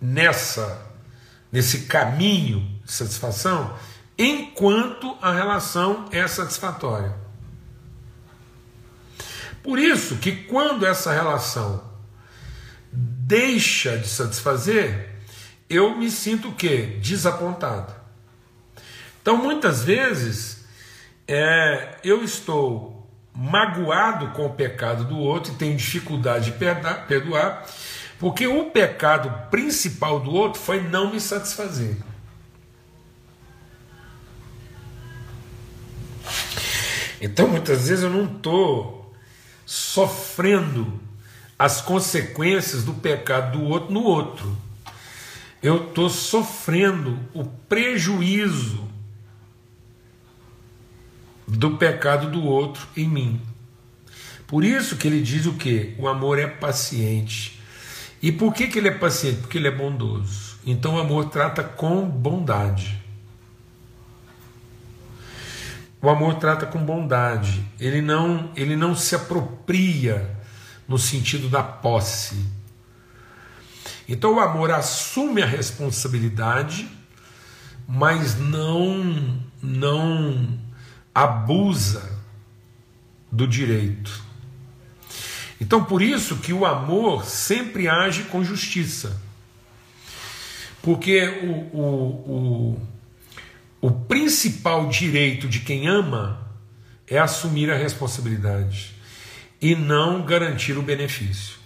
nessa 0.02 0.90
nesse 1.52 1.82
caminho 1.82 2.62
de 2.84 2.92
satisfação 2.92 3.78
enquanto 4.18 5.18
a 5.22 5.34
relação 5.34 6.08
é 6.12 6.26
satisfatória. 6.28 7.14
Por 9.64 9.78
isso 9.78 10.18
que 10.18 10.32
quando 10.46 10.86
essa 10.86 11.12
relação 11.12 11.84
deixa 12.92 13.98
de 13.98 14.08
satisfazer, 14.08 15.10
eu 15.70 15.96
me 15.96 16.10
sinto 16.10 16.50
o 16.50 16.54
quê? 16.54 16.98
Desapontado. 17.02 17.94
Então, 19.22 19.38
muitas 19.38 19.84
vezes, 19.84 20.66
é, 21.28 21.98
eu 22.04 22.24
estou 22.24 23.10
magoado 23.34 24.32
com 24.32 24.48
o 24.48 24.54
pecado 24.54 25.06
do 25.06 25.18
outro 25.18 25.54
e 25.54 25.56
tenho 25.56 25.78
dificuldade 25.78 26.52
de 26.52 26.58
perdoar, 27.08 27.66
porque 28.22 28.46
o 28.46 28.70
pecado 28.70 29.50
principal 29.50 30.20
do 30.20 30.32
outro 30.32 30.62
foi 30.62 30.80
não 30.80 31.12
me 31.12 31.20
satisfazer. 31.20 31.98
Então, 37.20 37.48
muitas 37.48 37.88
vezes, 37.88 38.04
eu 38.04 38.12
não 38.12 38.26
estou 38.26 39.12
sofrendo 39.66 41.00
as 41.58 41.82
consequências 41.82 42.84
do 42.84 42.94
pecado 42.94 43.58
do 43.58 43.66
outro 43.66 43.92
no 43.92 44.04
outro. 44.04 44.56
Eu 45.64 45.88
estou 45.88 46.08
sofrendo 46.08 47.20
o 47.34 47.44
prejuízo 47.44 48.88
do 51.48 51.76
pecado 51.76 52.30
do 52.30 52.44
outro 52.44 52.88
em 52.96 53.08
mim. 53.08 53.42
Por 54.46 54.64
isso 54.64 54.96
que 54.96 55.08
ele 55.08 55.24
diz 55.24 55.48
o 55.48 55.54
que? 55.54 55.96
O 55.98 56.08
amor 56.08 56.38
é 56.38 56.46
paciente. 56.46 57.61
E 58.22 58.32
por 58.32 58.54
que, 58.54 58.68
que 58.68 58.78
ele 58.78 58.90
é 58.90 58.92
paciente? 58.92 59.40
Porque 59.40 59.58
ele 59.58 59.68
é 59.68 59.72
bondoso. 59.72 60.58
Então 60.66 60.96
o 60.96 61.00
amor 61.00 61.30
trata 61.30 61.64
com 61.64 62.08
bondade. 62.08 63.02
O 66.02 66.10
amor 66.10 66.36
trata 66.36 66.66
com 66.66 66.84
bondade. 66.84 67.64
Ele 67.80 68.02
não, 68.02 68.52
ele 68.56 68.76
não 68.76 68.96
se 68.96 69.16
apropria 69.16 70.38
no 70.88 70.98
sentido 70.98 71.50
da 71.50 71.64
posse. 71.64 72.46
Então 74.08 74.36
o 74.36 74.40
amor 74.40 74.72
assume 74.72 75.42
a 75.42 75.46
responsabilidade, 75.46 76.88
mas 77.88 78.38
não 78.38 79.42
não 79.62 80.60
abusa 81.14 82.20
do 83.32 83.48
direito. 83.48 84.31
Então 85.62 85.84
por 85.84 86.02
isso 86.02 86.38
que 86.38 86.52
o 86.52 86.66
amor 86.66 87.24
sempre 87.24 87.88
age 87.88 88.24
com 88.24 88.44
justiça. 88.44 89.22
Porque 90.82 91.24
o, 91.44 91.78
o, 91.78 92.78
o, 93.80 93.88
o 93.88 93.92
principal 93.92 94.90
direito 94.90 95.48
de 95.48 95.60
quem 95.60 95.88
ama 95.88 96.42
é 97.08 97.20
assumir 97.20 97.70
a 97.70 97.78
responsabilidade 97.78 98.96
e 99.62 99.76
não 99.76 100.26
garantir 100.26 100.76
o 100.80 100.82
benefício. 100.82 101.58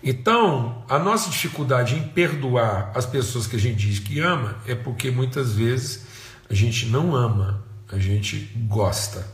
Então, 0.00 0.84
a 0.88 0.96
nossa 0.96 1.30
dificuldade 1.30 1.96
em 1.96 2.06
perdoar 2.06 2.92
as 2.94 3.04
pessoas 3.04 3.48
que 3.48 3.56
a 3.56 3.58
gente 3.58 3.84
diz 3.84 3.98
que 3.98 4.20
ama 4.20 4.56
é 4.64 4.76
porque 4.76 5.10
muitas 5.10 5.54
vezes 5.54 6.06
a 6.48 6.54
gente 6.54 6.86
não 6.86 7.16
ama, 7.16 7.64
a 7.90 7.98
gente 7.98 8.36
gosta. 8.68 9.26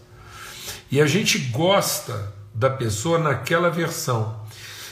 E 0.91 1.03
a 1.03 1.07
gente 1.07 1.39
gosta 1.39 2.33
da 2.55 2.71
pessoa 2.71 3.19
naquela 3.19 3.71
versão. 3.71 4.41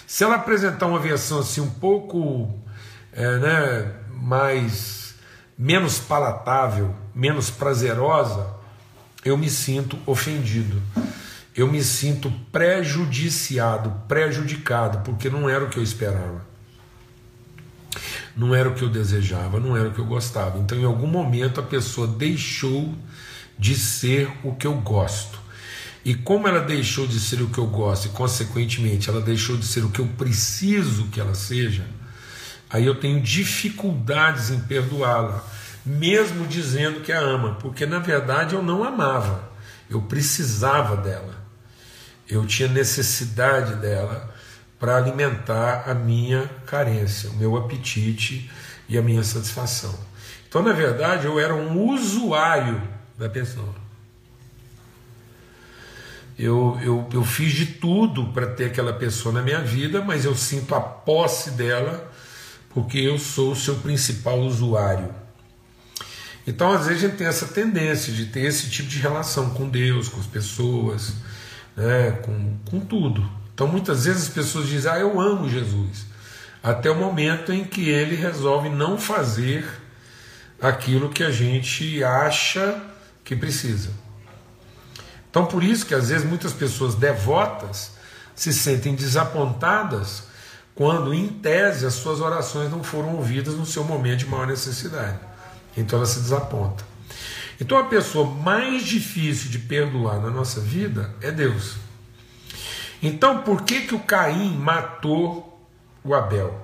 Se 0.06 0.24
ela 0.24 0.36
apresentar 0.36 0.86
uma 0.86 0.98
versão 0.98 1.38
assim 1.38 1.60
um 1.60 1.70
pouco 1.70 2.52
é, 3.12 3.38
né, 3.38 3.92
mais 4.10 5.14
menos 5.56 5.98
palatável, 5.98 6.94
menos 7.14 7.50
prazerosa, 7.50 8.46
eu 9.24 9.38
me 9.38 9.48
sinto 9.48 9.96
ofendido 10.04 10.82
eu 11.54 11.70
me 11.70 11.82
sinto 11.82 12.32
prejudiciado, 12.50 13.92
prejudicado, 14.08 15.00
porque 15.04 15.28
não 15.28 15.48
era 15.48 15.64
o 15.64 15.68
que 15.68 15.78
eu 15.78 15.82
esperava. 15.82 16.46
Não 18.34 18.54
era 18.54 18.70
o 18.70 18.74
que 18.74 18.82
eu 18.82 18.88
desejava, 18.88 19.60
não 19.60 19.76
era 19.76 19.88
o 19.88 19.92
que 19.92 19.98
eu 19.98 20.06
gostava. 20.06 20.58
Então, 20.58 20.78
em 20.78 20.84
algum 20.84 21.06
momento, 21.06 21.60
a 21.60 21.62
pessoa 21.62 22.06
deixou 22.06 22.94
de 23.58 23.76
ser 23.76 24.32
o 24.42 24.54
que 24.54 24.66
eu 24.66 24.74
gosto. 24.74 25.38
E 26.04 26.14
como 26.14 26.48
ela 26.48 26.60
deixou 26.60 27.06
de 27.06 27.20
ser 27.20 27.42
o 27.42 27.48
que 27.48 27.58
eu 27.58 27.66
gosto, 27.66 28.06
e 28.06 28.10
consequentemente 28.10 29.08
ela 29.08 29.20
deixou 29.20 29.56
de 29.56 29.66
ser 29.66 29.84
o 29.84 29.90
que 29.90 30.00
eu 30.00 30.06
preciso 30.06 31.06
que 31.08 31.20
ela 31.20 31.34
seja, 31.34 31.86
aí 32.68 32.86
eu 32.86 32.94
tenho 32.94 33.20
dificuldades 33.20 34.50
em 34.50 34.60
perdoá-la, 34.60 35.44
mesmo 35.86 36.46
dizendo 36.46 37.00
que 37.00 37.12
a 37.12 37.20
ama, 37.20 37.54
porque 37.56 37.86
na 37.86 37.98
verdade 37.98 38.54
eu 38.54 38.62
não 38.62 38.82
amava, 38.82 39.50
eu 39.88 40.02
precisava 40.02 40.96
dela 40.96 41.42
eu 42.34 42.46
tinha 42.46 42.68
necessidade 42.68 43.74
dela 43.76 44.32
para 44.78 44.96
alimentar 44.96 45.84
a 45.86 45.94
minha 45.94 46.50
carência, 46.66 47.30
o 47.30 47.36
meu 47.36 47.56
apetite 47.56 48.50
e 48.88 48.98
a 48.98 49.02
minha 49.02 49.22
satisfação. 49.22 49.94
Então, 50.48 50.62
na 50.62 50.72
verdade, 50.72 51.26
eu 51.26 51.38
era 51.38 51.54
um 51.54 51.90
usuário 51.90 52.82
da 53.18 53.28
pessoa. 53.28 53.74
Eu, 56.38 56.78
eu, 56.82 57.08
eu 57.12 57.24
fiz 57.24 57.52
de 57.52 57.66
tudo 57.66 58.26
para 58.28 58.46
ter 58.46 58.66
aquela 58.66 58.92
pessoa 58.92 59.34
na 59.34 59.42
minha 59.42 59.60
vida, 59.60 60.02
mas 60.02 60.24
eu 60.24 60.34
sinto 60.34 60.74
a 60.74 60.80
posse 60.80 61.50
dela 61.52 62.10
porque 62.70 62.98
eu 62.98 63.18
sou 63.18 63.52
o 63.52 63.56
seu 63.56 63.76
principal 63.76 64.40
usuário. 64.40 65.14
Então, 66.46 66.72
às 66.72 66.86
vezes, 66.86 67.04
a 67.04 67.08
gente 67.08 67.18
tem 67.18 67.26
essa 67.26 67.46
tendência 67.46 68.12
de 68.12 68.26
ter 68.26 68.40
esse 68.40 68.70
tipo 68.70 68.88
de 68.88 68.98
relação 68.98 69.50
com 69.50 69.68
Deus, 69.68 70.08
com 70.08 70.18
as 70.18 70.26
pessoas 70.26 71.12
né, 71.76 72.12
com, 72.22 72.56
com 72.70 72.80
tudo. 72.80 73.28
Então 73.54 73.66
muitas 73.66 74.04
vezes 74.04 74.24
as 74.24 74.28
pessoas 74.28 74.68
dizem, 74.68 74.90
ah, 74.90 74.98
eu 74.98 75.20
amo 75.20 75.48
Jesus, 75.48 76.06
até 76.62 76.90
o 76.90 76.96
momento 76.96 77.52
em 77.52 77.64
que 77.64 77.88
ele 77.88 78.16
resolve 78.16 78.68
não 78.68 78.98
fazer 78.98 79.64
aquilo 80.60 81.10
que 81.10 81.22
a 81.22 81.30
gente 81.30 82.02
acha 82.02 82.80
que 83.24 83.34
precisa. 83.36 83.90
Então 85.32 85.46
por 85.46 85.64
isso 85.64 85.86
que 85.86 85.94
às 85.94 86.10
vezes 86.10 86.28
muitas 86.28 86.52
pessoas 86.52 86.94
devotas 86.94 87.92
se 88.36 88.52
sentem 88.52 88.94
desapontadas 88.94 90.24
quando, 90.74 91.14
em 91.14 91.26
tese, 91.26 91.86
as 91.86 91.94
suas 91.94 92.20
orações 92.20 92.70
não 92.70 92.84
foram 92.84 93.16
ouvidas 93.16 93.54
no 93.54 93.64
seu 93.64 93.82
momento 93.82 94.20
de 94.20 94.26
maior 94.26 94.46
necessidade. 94.46 95.18
Então 95.74 95.98
ela 95.98 96.06
se 96.06 96.20
desaponta. 96.20 96.84
Então 97.58 97.78
a 97.78 97.84
pessoa 97.84 98.26
mais 98.26 98.84
difícil 98.84 99.50
de 99.50 99.58
perdoar 99.58 100.20
na 100.20 100.28
nossa 100.28 100.60
vida 100.60 101.14
é 101.22 101.30
Deus. 101.30 101.76
Então 103.02 103.38
por 103.38 103.62
que, 103.62 103.86
que 103.86 103.94
o 103.94 104.00
Caim 104.00 104.54
matou 104.58 105.66
o 106.04 106.14
Abel? 106.14 106.60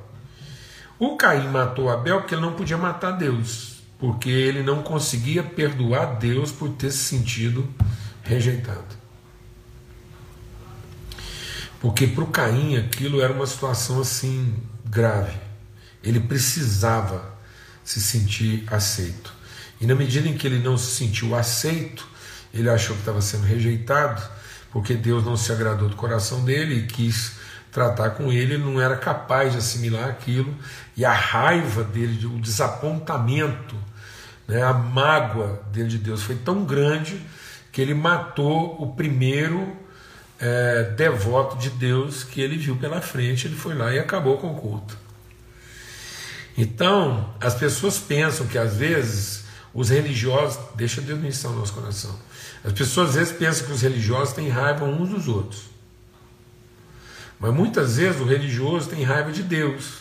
O 0.99 1.17
Caim 1.17 1.49
matou 1.49 1.87
o 1.87 1.91
Abel 1.91 2.19
porque 2.21 2.35
ele 2.35 2.43
não 2.43 2.53
podia 2.53 2.77
matar 2.77 3.13
Deus, 3.13 3.79
porque 3.99 4.29
ele 4.29 4.63
não 4.63 4.83
conseguia 4.83 5.43
perdoar 5.43 6.19
Deus 6.19 6.53
por 6.53 6.69
ter 6.69 6.91
se 6.91 6.99
sentido 6.99 7.67
rejeitado. 8.29 8.99
Porque 11.81 12.07
para 12.07 12.25
o 12.25 12.27
Caim 12.27 12.77
aquilo 12.77 13.21
era 13.21 13.33
uma 13.33 13.47
situação 13.47 14.01
assim 14.01 14.55
grave. 14.85 15.39
Ele 16.03 16.21
precisava 16.21 17.35
se 17.85 18.01
sentir 18.01 18.65
aceito. 18.71 19.33
E 19.81 19.87
na 19.87 19.95
medida 19.95 20.29
em 20.29 20.37
que 20.37 20.47
ele 20.47 20.59
não 20.59 20.77
se 20.77 20.97
sentiu 20.97 21.35
aceito, 21.35 22.07
ele 22.53 22.69
achou 22.69 22.95
que 22.95 23.03
estava 23.03 23.23
sendo 23.23 23.45
rejeitado, 23.45 24.23
porque 24.71 24.95
Deus 24.95 25.25
não 25.25 25.37
se 25.37 25.51
agradou 25.53 25.89
do 25.89 25.97
coração 25.97 26.45
dele 26.45 26.81
e 26.81 26.87
quis 26.87 27.33
tratar 27.71 28.11
com 28.11 28.33
ele, 28.33 28.55
ele 28.55 28.65
não 28.65 28.81
era 28.81 28.97
capaz 28.97 29.53
de 29.53 29.59
assimilar 29.59 30.09
aquilo, 30.09 30.55
e 30.97 31.05
a 31.05 31.13
raiva 31.13 31.85
dele, 31.85 32.27
o 32.27 32.41
desapontamento, 32.41 33.77
né, 34.49 34.63
a 34.63 34.73
mágoa 34.73 35.63
dele 35.71 35.89
de 35.89 35.99
Deus 35.99 36.23
foi 36.23 36.35
tão 36.35 36.65
grande 36.65 37.21
que 37.73 37.81
ele 37.81 37.95
matou 37.95 38.81
o 38.83 38.95
primeiro 38.95 39.77
é, 40.39 40.85
devoto 40.97 41.57
de 41.57 41.71
Deus 41.71 42.25
que 42.25 42.41
ele 42.41 42.57
viu 42.57 42.77
pela 42.77 43.01
frente, 43.01 43.47
ele 43.47 43.57
foi 43.57 43.75
lá 43.75 43.93
e 43.93 43.99
acabou 43.99 44.39
com 44.39 44.53
o 44.53 44.55
culto. 44.55 44.97
Então, 46.57 47.33
as 47.41 47.55
pessoas 47.55 47.99
pensam 47.99 48.47
que 48.47 48.59
às 48.59 48.77
vezes 48.77 49.45
os 49.73 49.91
religiosos, 49.91 50.59
deixa 50.75 51.01
Deus 51.01 51.21
ministrar 51.21 51.53
no 51.53 51.61
nosso 51.61 51.73
coração, 51.73 52.19
as 52.65 52.73
pessoas 52.73 53.11
às 53.11 53.15
vezes 53.15 53.33
pensam 53.33 53.67
que 53.67 53.73
os 53.73 53.83
religiosos 53.83 54.35
têm 54.35 54.49
raiva 54.49 54.85
uns 54.85 55.11
dos 55.11 55.29
outros. 55.29 55.63
Mas 57.39 57.55
muitas 57.55 57.97
vezes 57.97 58.21
o 58.21 58.25
religioso 58.25 58.89
tem 58.89 59.05
raiva 59.05 59.31
de 59.31 59.43
Deus. 59.43 59.99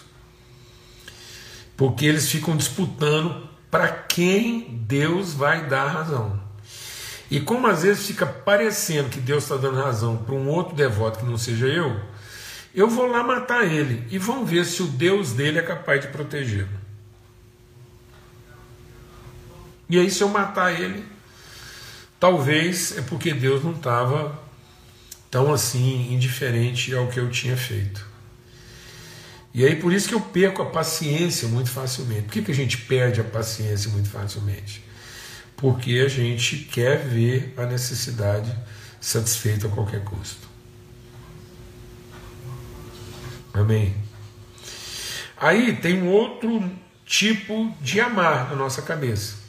Porque 1.76 2.06
eles 2.06 2.28
ficam 2.30 2.58
disputando 2.58 3.48
para 3.70 3.88
quem 3.90 4.84
Deus 4.88 5.34
vai 5.34 5.68
dar 5.68 5.88
razão. 5.88 6.47
E 7.29 7.39
como 7.39 7.67
às 7.67 7.84
vezes 7.84 8.07
fica 8.07 8.25
parecendo 8.25 9.10
que 9.10 9.19
Deus 9.19 9.43
está 9.43 9.57
dando 9.57 9.81
razão 9.81 10.17
para 10.17 10.34
um 10.34 10.48
outro 10.48 10.75
devoto 10.75 11.19
que 11.19 11.25
não 11.25 11.38
seja 11.38 11.67
eu, 11.67 12.00
eu 12.74 12.89
vou 12.89 13.07
lá 13.07 13.24
matar 13.24 13.65
ele 13.65 14.05
e 14.10 14.17
vamos 14.17 14.50
ver 14.50 14.65
se 14.65 14.81
o 14.81 14.88
Deus 14.88 15.34
dele 15.34 15.60
é 15.60 15.62
capaz 15.62 16.01
de 16.01 16.07
protegê-lo. 16.07 16.69
E 19.89 19.98
aí, 19.98 20.12
se 20.12 20.22
eu 20.22 20.27
matar 20.27 20.79
ele, 20.79 21.05
talvez 22.19 22.98
é 22.98 23.01
porque 23.01 23.34
Deus 23.34 23.63
não 23.63 23.72
estava 23.72 24.38
tão 25.31 25.53
assim 25.53 26.13
indiferente 26.13 26.93
ao 26.93 27.07
que 27.07 27.19
eu 27.19 27.29
tinha 27.29 27.55
feito. 27.57 28.05
E 29.53 29.65
aí 29.65 29.75
por 29.75 29.91
isso 29.91 30.07
que 30.07 30.13
eu 30.13 30.22
perco 30.22 30.62
a 30.62 30.67
paciência 30.67 31.48
muito 31.48 31.69
facilmente. 31.69 32.24
Por 32.24 32.34
que, 32.34 32.41
que 32.43 32.51
a 32.51 32.55
gente 32.55 32.77
perde 32.77 33.19
a 33.19 33.24
paciência 33.24 33.89
muito 33.89 34.10
facilmente? 34.10 34.84
Porque 35.58 36.04
a 36.06 36.08
gente 36.08 36.58
quer 36.58 37.00
ver 37.00 37.54
a 37.58 37.66
necessidade 37.66 38.56
satisfeita 39.02 39.68
a 39.68 39.72
qualquer 39.72 40.04
custo. 40.04 40.48
Amém? 43.54 43.94
Aí 45.36 45.76
tem 45.76 46.02
um 46.02 46.10
outro 46.10 46.72
tipo 47.06 47.76
de 47.82 48.00
amar 48.00 48.50
na 48.50 48.56
nossa 48.56 48.82
cabeça 48.82 49.48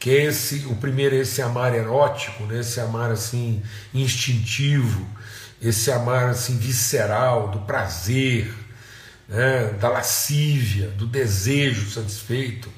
que 0.00 0.08
é 0.08 0.24
esse, 0.24 0.64
o 0.64 0.74
primeiro 0.76 1.14
é 1.14 1.18
esse 1.18 1.42
amar 1.42 1.74
erótico, 1.74 2.44
né? 2.44 2.60
esse 2.60 2.80
amar 2.80 3.10
assim 3.10 3.62
instintivo, 3.92 5.06
esse 5.60 5.92
amar 5.92 6.30
assim 6.30 6.56
visceral, 6.56 7.48
do 7.48 7.58
prazer, 7.60 8.50
né? 9.28 9.74
da 9.78 9.90
lascívia, 9.90 10.88
do 10.88 11.06
desejo 11.06 11.90
satisfeito, 11.90 12.70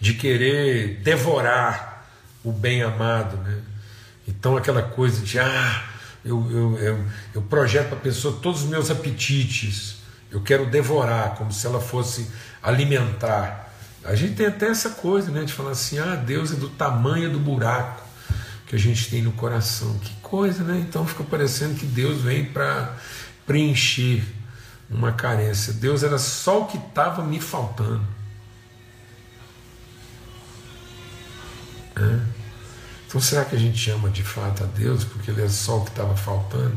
de 0.00 0.14
querer 0.14 1.00
devorar 1.02 2.06
o 2.42 2.52
bem 2.52 2.82
amado. 2.82 3.36
Né? 3.38 3.58
Então 4.28 4.56
aquela 4.56 4.82
coisa 4.82 5.24
de 5.24 5.38
ah, 5.38 5.84
eu, 6.24 6.50
eu, 6.50 6.78
eu, 6.78 7.04
eu 7.34 7.42
projeto 7.42 7.88
para 7.88 7.98
a 7.98 8.00
pessoa 8.00 8.38
todos 8.40 8.62
os 8.62 8.68
meus 8.68 8.90
apetites, 8.90 9.96
eu 10.30 10.40
quero 10.40 10.66
devorar, 10.66 11.36
como 11.36 11.52
se 11.52 11.66
ela 11.66 11.80
fosse 11.80 12.28
alimentar. 12.62 13.72
A 14.02 14.14
gente 14.14 14.34
tem 14.34 14.46
até 14.46 14.68
essa 14.68 14.90
coisa, 14.90 15.30
né, 15.30 15.44
de 15.44 15.52
falar 15.52 15.70
assim: 15.70 15.98
ah, 15.98 16.14
Deus 16.14 16.52
é 16.52 16.56
do 16.56 16.68
tamanho 16.68 17.30
do 17.30 17.38
buraco 17.38 18.02
que 18.66 18.74
a 18.74 18.78
gente 18.78 19.08
tem 19.08 19.22
no 19.22 19.32
coração. 19.32 19.98
Que 19.98 20.12
coisa, 20.20 20.64
né? 20.64 20.84
Então 20.86 21.06
fica 21.06 21.22
parecendo 21.22 21.74
que 21.74 21.86
Deus 21.86 22.22
vem 22.22 22.44
para 22.44 22.96
preencher 23.46 24.24
uma 24.90 25.12
carência. 25.12 25.72
Deus 25.72 26.02
era 26.02 26.18
só 26.18 26.62
o 26.62 26.66
que 26.66 26.76
estava 26.76 27.22
me 27.22 27.40
faltando. 27.40 28.04
É? 31.96 32.20
Então 33.06 33.20
será 33.20 33.44
que 33.44 33.54
a 33.54 33.58
gente 33.58 33.90
ama 33.90 34.10
de 34.10 34.22
fato 34.22 34.64
a 34.64 34.66
Deus 34.66 35.04
porque 35.04 35.30
Ele 35.30 35.42
é 35.42 35.48
só 35.48 35.78
o 35.78 35.84
que 35.84 35.90
estava 35.90 36.16
faltando? 36.16 36.76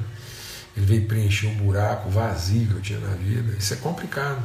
Ele 0.75 0.85
veio 0.85 1.05
preencher 1.07 1.47
um 1.47 1.55
buraco 1.55 2.09
vazio 2.09 2.67
que 2.67 2.73
eu 2.73 2.81
tinha 2.81 2.99
na 2.99 3.15
vida. 3.15 3.55
Isso 3.57 3.73
é 3.73 3.77
complicado. 3.77 4.43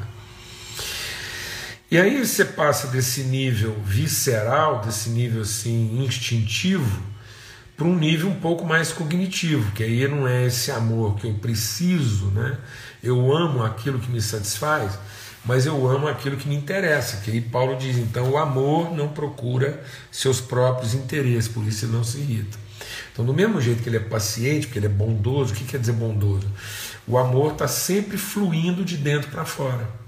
E 1.90 1.98
aí 1.98 2.24
você 2.24 2.46
passa 2.46 2.86
desse 2.86 3.24
nível 3.24 3.78
visceral, 3.84 4.80
desse 4.80 5.10
nível 5.10 5.42
assim 5.42 6.02
instintivo, 6.02 7.02
para 7.76 7.86
um 7.86 7.94
nível 7.94 8.30
um 8.30 8.40
pouco 8.40 8.64
mais 8.64 8.92
cognitivo, 8.92 9.70
que 9.72 9.82
aí 9.82 10.08
não 10.08 10.26
é 10.26 10.46
esse 10.46 10.70
amor 10.70 11.16
que 11.16 11.26
eu 11.26 11.34
preciso, 11.34 12.28
né? 12.28 12.56
Eu 13.02 13.36
amo 13.36 13.62
aquilo 13.62 13.98
que 13.98 14.10
me 14.10 14.22
satisfaz, 14.22 14.98
mas 15.44 15.66
eu 15.66 15.88
amo 15.88 16.08
aquilo 16.08 16.36
que 16.36 16.48
me 16.48 16.54
interessa. 16.54 17.18
Que 17.18 17.30
aí 17.30 17.40
Paulo 17.40 17.76
diz, 17.76 17.96
então 17.96 18.30
o 18.30 18.38
amor 18.38 18.94
não 18.94 19.08
procura 19.08 19.82
seus 20.10 20.40
próprios 20.40 20.94
interesses, 20.94 21.48
por 21.48 21.64
isso 21.66 21.84
ele 21.84 21.92
não 21.92 22.04
se 22.04 22.18
irrita. 22.18 22.58
Então, 23.12 23.24
do 23.24 23.34
mesmo 23.34 23.60
jeito 23.60 23.82
que 23.82 23.88
ele 23.88 23.98
é 23.98 24.00
paciente, 24.00 24.66
porque 24.66 24.78
ele 24.78 24.86
é 24.86 24.88
bondoso, 24.88 25.52
o 25.52 25.56
que 25.56 25.64
quer 25.64 25.78
dizer 25.78 25.92
bondoso? 25.92 26.46
O 27.06 27.18
amor 27.18 27.52
está 27.52 27.68
sempre 27.68 28.16
fluindo 28.16 28.84
de 28.84 28.96
dentro 28.96 29.30
para 29.30 29.44
fora 29.44 30.02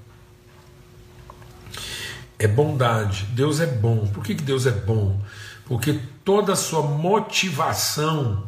é 2.38 2.46
bondade. 2.46 3.26
Deus 3.30 3.60
é 3.60 3.66
bom. 3.66 4.06
Por 4.06 4.22
que, 4.22 4.34
que 4.34 4.42
Deus 4.42 4.66
é 4.66 4.70
bom? 4.70 5.20
Porque 5.64 5.98
toda 6.24 6.52
a 6.52 6.56
sua 6.56 6.82
motivação, 6.82 8.46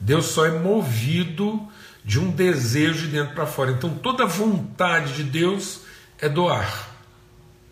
Deus 0.00 0.26
só 0.26 0.46
é 0.46 0.50
movido 0.50 1.60
de 2.04 2.18
um 2.18 2.30
desejo 2.30 3.06
de 3.06 3.12
dentro 3.12 3.34
para 3.34 3.46
fora. 3.46 3.72
Então 3.72 3.90
toda 3.90 4.26
vontade 4.26 5.14
de 5.14 5.24
Deus 5.24 5.80
é 6.20 6.28
doar 6.28 6.90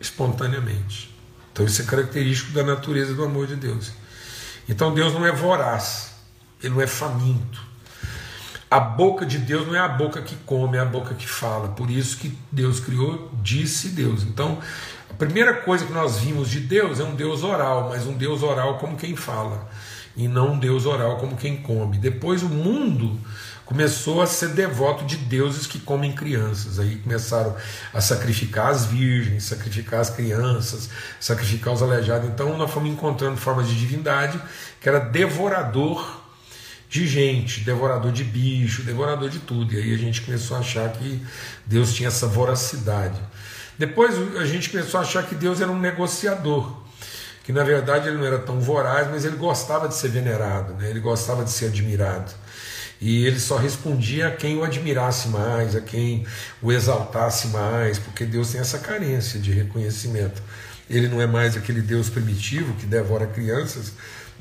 espontaneamente. 0.01 1.15
Então 1.53 1.65
isso 1.65 1.83
é 1.83 1.85
característico 1.85 2.53
da 2.53 2.63
natureza 2.63 3.15
do 3.15 3.25
amor 3.25 3.47
de 3.47 3.57
Deus. 3.57 3.93
Então 4.69 4.93
Deus 4.93 5.13
não 5.13 5.25
é 5.25 5.33
voraz, 5.33 6.15
ele 6.63 6.75
não 6.75 6.81
é 6.81 6.87
faminto. 6.87 7.63
A 8.71 8.81
boca 8.81 9.25
de 9.25 9.39
Deus 9.39 9.67
não 9.69 9.77
é 9.77 9.79
a 9.79 9.87
boca 9.87 10.21
que 10.21 10.35
come, 10.45 10.77
é 10.77 10.81
a 10.81 10.85
boca 10.85 11.15
que 11.15 11.29
fala. 11.29 11.69
Por 11.69 11.89
isso 11.89 12.17
que 12.19 12.37
Deus 12.51 12.81
criou, 12.81 13.31
disse 13.41 13.91
Deus. 13.91 14.25
Então, 14.25 14.59
a 15.09 15.15
primeira 15.15 15.55
coisa 15.55 15.87
que 15.87 15.93
nós 15.93 16.19
vimos 16.19 16.51
de 16.51 16.59
Deus 16.59 16.99
é 16.99 17.05
um 17.05 17.15
Deus 17.15 17.45
oral, 17.45 17.91
mas 17.91 18.05
um 18.05 18.15
Deus 18.15 18.43
oral 18.43 18.79
como 18.79 18.97
quem 18.97 19.15
fala, 19.15 19.71
e 20.17 20.27
não 20.27 20.55
um 20.55 20.59
Deus 20.59 20.87
oral 20.87 21.19
como 21.19 21.37
quem 21.37 21.59
come. 21.59 21.99
Depois 21.99 22.43
o 22.43 22.49
mundo 22.49 23.17
começou 23.65 24.21
a 24.21 24.27
ser 24.27 24.51
devoto 24.51 25.05
de 25.05 25.17
deuses 25.17 25.67
que 25.67 25.79
comem 25.79 26.13
crianças. 26.13 26.79
Aí 26.79 26.97
começaram 26.97 27.57
a 27.93 28.01
sacrificar 28.01 28.69
as 28.69 28.85
virgens, 28.85 29.45
sacrificar 29.45 30.01
as 30.01 30.11
crianças, 30.11 30.91
sacrificar 31.19 31.73
os 31.73 31.83
aleijados. 31.83 32.29
Então 32.29 32.57
nós 32.57 32.71
fomos 32.71 32.91
encontrando 32.91 33.37
formas 33.37 33.69
de 33.69 33.79
divindade 33.79 34.41
que 34.81 34.89
era 34.89 35.01
devorador 35.01 36.23
de 36.89 37.07
gente, 37.07 37.63
devorador 37.63 38.13
de 38.13 38.23
bicho, 38.23 38.83
devorador 38.83 39.29
de 39.29 39.41
tudo. 39.41 39.75
E 39.75 39.79
aí 39.79 39.95
a 39.95 39.99
gente 39.99 40.23
começou 40.23 40.57
a 40.57 40.61
achar 40.61 40.93
que 40.93 41.21
Deus 41.67 41.93
tinha 41.93 42.09
essa 42.09 42.27
voracidade. 42.27 43.21
Depois 43.77 44.15
a 44.37 44.45
gente 44.45 44.71
começou 44.71 45.01
a 45.01 45.03
achar 45.03 45.25
que 45.27 45.35
Deus 45.35 45.61
era 45.61 45.71
um 45.71 45.79
negociador, 45.79 46.85
que 47.43 47.53
na 47.53 47.65
verdade 47.65 48.09
ele 48.09 48.19
não 48.19 48.25
era 48.25 48.39
tão 48.39 48.61
voraz, 48.61 49.09
mas 49.11 49.25
ele 49.25 49.37
gostava 49.37 49.89
de 49.89 49.97
ser 49.97 50.09
venerado, 50.09 50.75
né? 50.75 50.89
ele 50.89 51.01
gostava 51.01 51.43
de 51.43 51.51
ser 51.51 51.67
admirado. 51.67 52.31
E 53.01 53.27
ele 53.27 53.39
só 53.39 53.57
respondia 53.57 54.29
a 54.29 54.31
quem 54.31 54.57
o 54.57 54.65
admirasse 54.65 55.29
mais, 55.29 55.75
a 55.77 55.81
quem 55.81 56.27
o 56.63 56.73
exaltasse 56.73 57.49
mais, 57.49 57.99
porque 57.99 58.25
Deus 58.25 58.53
tem 58.53 58.61
essa 58.61 58.79
carência 58.79 59.39
de 59.39 59.53
reconhecimento. 59.53 60.43
Ele 60.89 61.09
não 61.09 61.21
é 61.21 61.27
mais 61.27 61.57
aquele 61.57 61.83
Deus 61.83 62.09
primitivo 62.09 62.75
que 62.75 62.87
devora 62.87 63.27
crianças, 63.27 63.93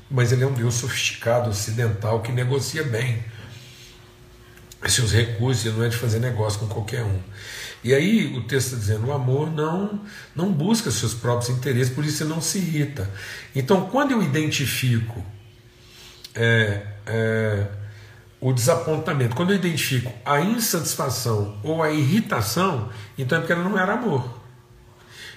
mas 0.10 0.32
ele 0.32 0.44
é 0.44 0.48
um 0.48 0.54
Deus 0.54 0.76
sofisticado, 0.76 1.50
ocidental, 1.50 2.22
que 2.22 2.32
negocia 2.32 2.84
bem 2.84 3.24
seus 4.90 5.12
recursos, 5.12 5.66
ele 5.66 5.78
não 5.78 5.86
é 5.86 5.90
de 5.90 5.98
fazer 5.98 6.20
negócio 6.20 6.60
com 6.60 6.68
qualquer 6.68 7.04
um. 7.04 7.20
E 7.84 7.94
aí 7.94 8.36
o 8.36 8.44
texto 8.44 8.68
está 8.68 8.78
dizendo: 8.78 9.08
o 9.08 9.14
amor 9.14 9.52
não, 9.52 10.02
não 10.36 10.52
busca 10.52 10.92
seus 10.92 11.14
próprios 11.14 11.50
interesses, 11.50 11.94
por 11.94 12.04
isso 12.04 12.24
ele 12.24 12.30
não 12.30 12.42
se 12.42 12.58
irrita. 12.58 13.10
Então, 13.56 13.90
quando 13.90 14.12
eu 14.12 14.22
identifico 14.22 15.24
é, 16.36 16.86
é, 17.06 17.68
o 18.44 18.52
desapontamento, 18.52 19.38
quando 19.38 19.52
eu 19.52 19.56
identifico 19.56 20.12
a 20.26 20.42
insatisfação 20.42 21.56
ou 21.64 21.82
a 21.82 21.90
irritação, 21.92 22.90
então 23.18 23.38
é 23.38 23.42
porque 23.42 23.54
ela 23.54 23.64
não 23.64 23.80
era 23.80 23.94
amor. 23.94 24.38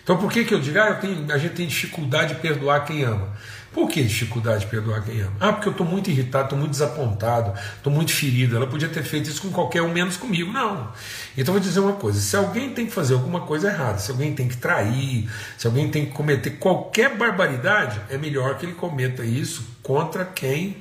Então, 0.02 0.16
por 0.16 0.30
que, 0.30 0.44
que 0.44 0.52
eu 0.52 0.60
digo, 0.60 0.76
ah, 0.80 0.88
eu 0.88 0.96
tenho, 0.96 1.32
a 1.32 1.38
gente 1.38 1.54
tem 1.54 1.68
dificuldade 1.68 2.34
de 2.34 2.40
perdoar 2.40 2.84
quem 2.84 3.04
ama? 3.04 3.28
Por 3.72 3.88
que 3.88 4.02
dificuldade 4.02 4.64
de 4.64 4.66
perdoar 4.66 5.04
quem 5.04 5.20
ama? 5.20 5.36
Ah, 5.38 5.52
porque 5.52 5.68
eu 5.68 5.70
estou 5.70 5.86
muito 5.86 6.10
irritado, 6.10 6.46
estou 6.46 6.58
muito 6.58 6.72
desapontado, 6.72 7.56
estou 7.76 7.92
muito 7.92 8.12
ferido. 8.12 8.56
Ela 8.56 8.66
podia 8.66 8.88
ter 8.88 9.04
feito 9.04 9.30
isso 9.30 9.42
com 9.42 9.50
qualquer 9.50 9.82
um, 9.82 9.92
menos 9.92 10.16
comigo. 10.16 10.52
Não. 10.52 10.90
Então 11.38 11.54
vou 11.54 11.60
dizer 11.60 11.78
uma 11.78 11.92
coisa: 11.92 12.18
se 12.18 12.34
alguém 12.34 12.70
tem 12.70 12.86
que 12.86 12.92
fazer 12.92 13.14
alguma 13.14 13.42
coisa 13.42 13.68
errada, 13.68 13.98
se 13.98 14.10
alguém 14.10 14.34
tem 14.34 14.48
que 14.48 14.56
trair, 14.56 15.30
se 15.56 15.66
alguém 15.66 15.88
tem 15.90 16.06
que 16.06 16.12
cometer 16.12 16.52
qualquer 16.52 17.16
barbaridade, 17.16 18.00
é 18.10 18.18
melhor 18.18 18.56
que 18.58 18.66
ele 18.66 18.74
cometa 18.74 19.24
isso 19.24 19.64
contra 19.82 20.24
quem 20.24 20.78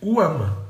o 0.00 0.20
ama. 0.20 0.69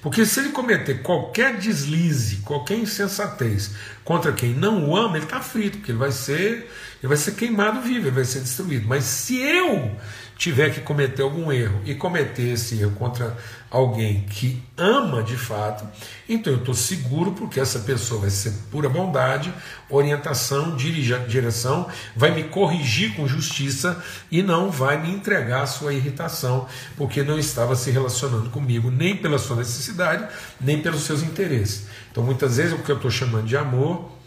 Porque 0.00 0.24
se 0.24 0.40
ele 0.40 0.50
cometer 0.50 1.02
qualquer 1.02 1.56
deslize, 1.56 2.36
qualquer 2.36 2.78
insensatez 2.78 3.72
contra 4.04 4.32
quem 4.32 4.54
não 4.54 4.88
o 4.88 4.96
ama, 4.96 5.16
ele 5.16 5.24
está 5.24 5.40
frito, 5.40 5.78
porque 5.78 5.90
ele 5.90 5.98
vai 5.98 6.12
ser, 6.12 6.70
ele 7.00 7.08
vai 7.08 7.16
ser 7.16 7.32
queimado 7.32 7.80
vivo, 7.80 8.06
ele 8.06 8.14
vai 8.14 8.24
ser 8.24 8.40
destruído. 8.40 8.86
Mas 8.86 9.04
se 9.04 9.38
eu 9.38 9.96
tiver 10.38 10.72
que 10.72 10.80
cometer 10.80 11.22
algum 11.22 11.50
erro 11.50 11.80
e 11.84 11.96
cometer 11.96 12.52
esse 12.52 12.80
erro 12.80 12.92
contra 12.92 13.36
alguém 13.68 14.20
que 14.30 14.62
ama 14.76 15.20
de 15.20 15.36
fato, 15.36 15.84
então 16.28 16.52
eu 16.52 16.60
estou 16.60 16.74
seguro 16.74 17.32
porque 17.32 17.58
essa 17.58 17.80
pessoa 17.80 18.20
vai 18.20 18.30
ser 18.30 18.52
pura 18.70 18.88
bondade, 18.88 19.52
orientação, 19.90 20.76
direção, 20.76 21.88
vai 22.14 22.30
me 22.30 22.44
corrigir 22.44 23.14
com 23.16 23.26
justiça 23.26 24.02
e 24.30 24.40
não 24.40 24.70
vai 24.70 25.02
me 25.02 25.10
entregar 25.10 25.62
a 25.62 25.66
sua 25.66 25.92
irritação, 25.92 26.68
porque 26.96 27.22
não 27.24 27.38
estava 27.38 27.74
se 27.74 27.90
relacionando 27.90 28.48
comigo 28.48 28.92
nem 28.92 29.16
pela 29.16 29.38
sua 29.38 29.56
necessidade, 29.56 30.26
nem 30.60 30.80
pelos 30.80 31.02
seus 31.02 31.22
interesses. 31.22 31.88
Então 32.12 32.22
muitas 32.22 32.56
vezes 32.56 32.72
o 32.72 32.78
que 32.78 32.92
eu 32.92 32.96
estou 32.96 33.10
chamando 33.10 33.46
de 33.46 33.56
amor 33.56 34.17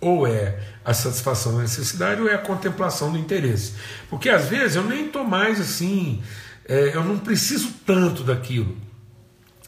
ou 0.00 0.26
é 0.26 0.58
a 0.84 0.94
satisfação 0.94 1.56
da 1.56 1.62
necessidade 1.62 2.20
ou 2.20 2.28
é 2.28 2.34
a 2.34 2.38
contemplação 2.38 3.10
do 3.10 3.18
interesse. 3.18 3.74
Porque 4.08 4.28
às 4.28 4.48
vezes 4.48 4.76
eu 4.76 4.84
nem 4.84 5.06
estou 5.06 5.24
mais 5.24 5.60
assim, 5.60 6.22
é, 6.68 6.94
eu 6.94 7.04
não 7.04 7.18
preciso 7.18 7.72
tanto 7.84 8.22
daquilo. 8.22 8.76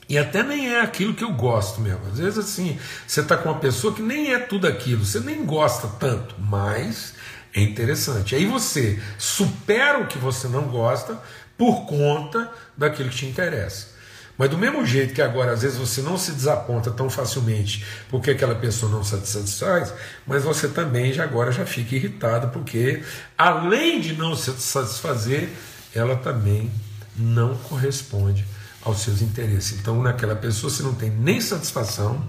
E 0.08 0.16
até 0.16 0.42
nem 0.42 0.72
é 0.74 0.80
aquilo 0.80 1.12
que 1.12 1.24
eu 1.24 1.32
gosto 1.32 1.80
mesmo. 1.80 2.00
Às 2.10 2.18
vezes 2.18 2.38
assim, 2.38 2.78
você 3.06 3.20
está 3.20 3.36
com 3.36 3.50
uma 3.50 3.58
pessoa 3.58 3.94
que 3.94 4.00
nem 4.00 4.32
é 4.32 4.38
tudo 4.38 4.66
aquilo, 4.66 5.04
você 5.04 5.20
nem 5.20 5.44
gosta 5.44 5.86
tanto, 6.00 6.34
mas 6.38 7.14
é 7.54 7.60
interessante. 7.60 8.34
Aí 8.34 8.46
você 8.46 8.98
supera 9.18 10.00
o 10.00 10.06
que 10.06 10.18
você 10.18 10.48
não 10.48 10.68
gosta 10.68 11.20
por 11.58 11.86
conta 11.86 12.50
daquilo 12.76 13.10
que 13.10 13.16
te 13.16 13.26
interessa. 13.26 13.97
Mas 14.38 14.48
do 14.50 14.56
mesmo 14.56 14.86
jeito 14.86 15.12
que 15.12 15.20
agora, 15.20 15.52
às 15.52 15.62
vezes, 15.62 15.76
você 15.76 16.00
não 16.00 16.16
se 16.16 16.30
desaponta 16.30 16.92
tão 16.92 17.10
facilmente 17.10 17.84
porque 18.08 18.30
aquela 18.30 18.54
pessoa 18.54 18.90
não 18.90 19.02
se 19.02 19.20
satisfaz, 19.26 19.92
mas 20.24 20.44
você 20.44 20.68
também 20.68 21.12
já 21.12 21.24
agora 21.24 21.50
já 21.50 21.66
fica 21.66 21.96
irritado 21.96 22.48
porque, 22.48 23.02
além 23.36 24.00
de 24.00 24.12
não 24.14 24.36
se 24.36 24.52
satisfazer, 24.52 25.50
ela 25.92 26.14
também 26.14 26.70
não 27.16 27.56
corresponde 27.56 28.46
aos 28.80 29.00
seus 29.00 29.20
interesses. 29.20 29.76
Então, 29.80 30.00
naquela 30.00 30.36
pessoa 30.36 30.70
você 30.70 30.84
não 30.84 30.94
tem 30.94 31.10
nem 31.10 31.40
satisfação 31.40 32.24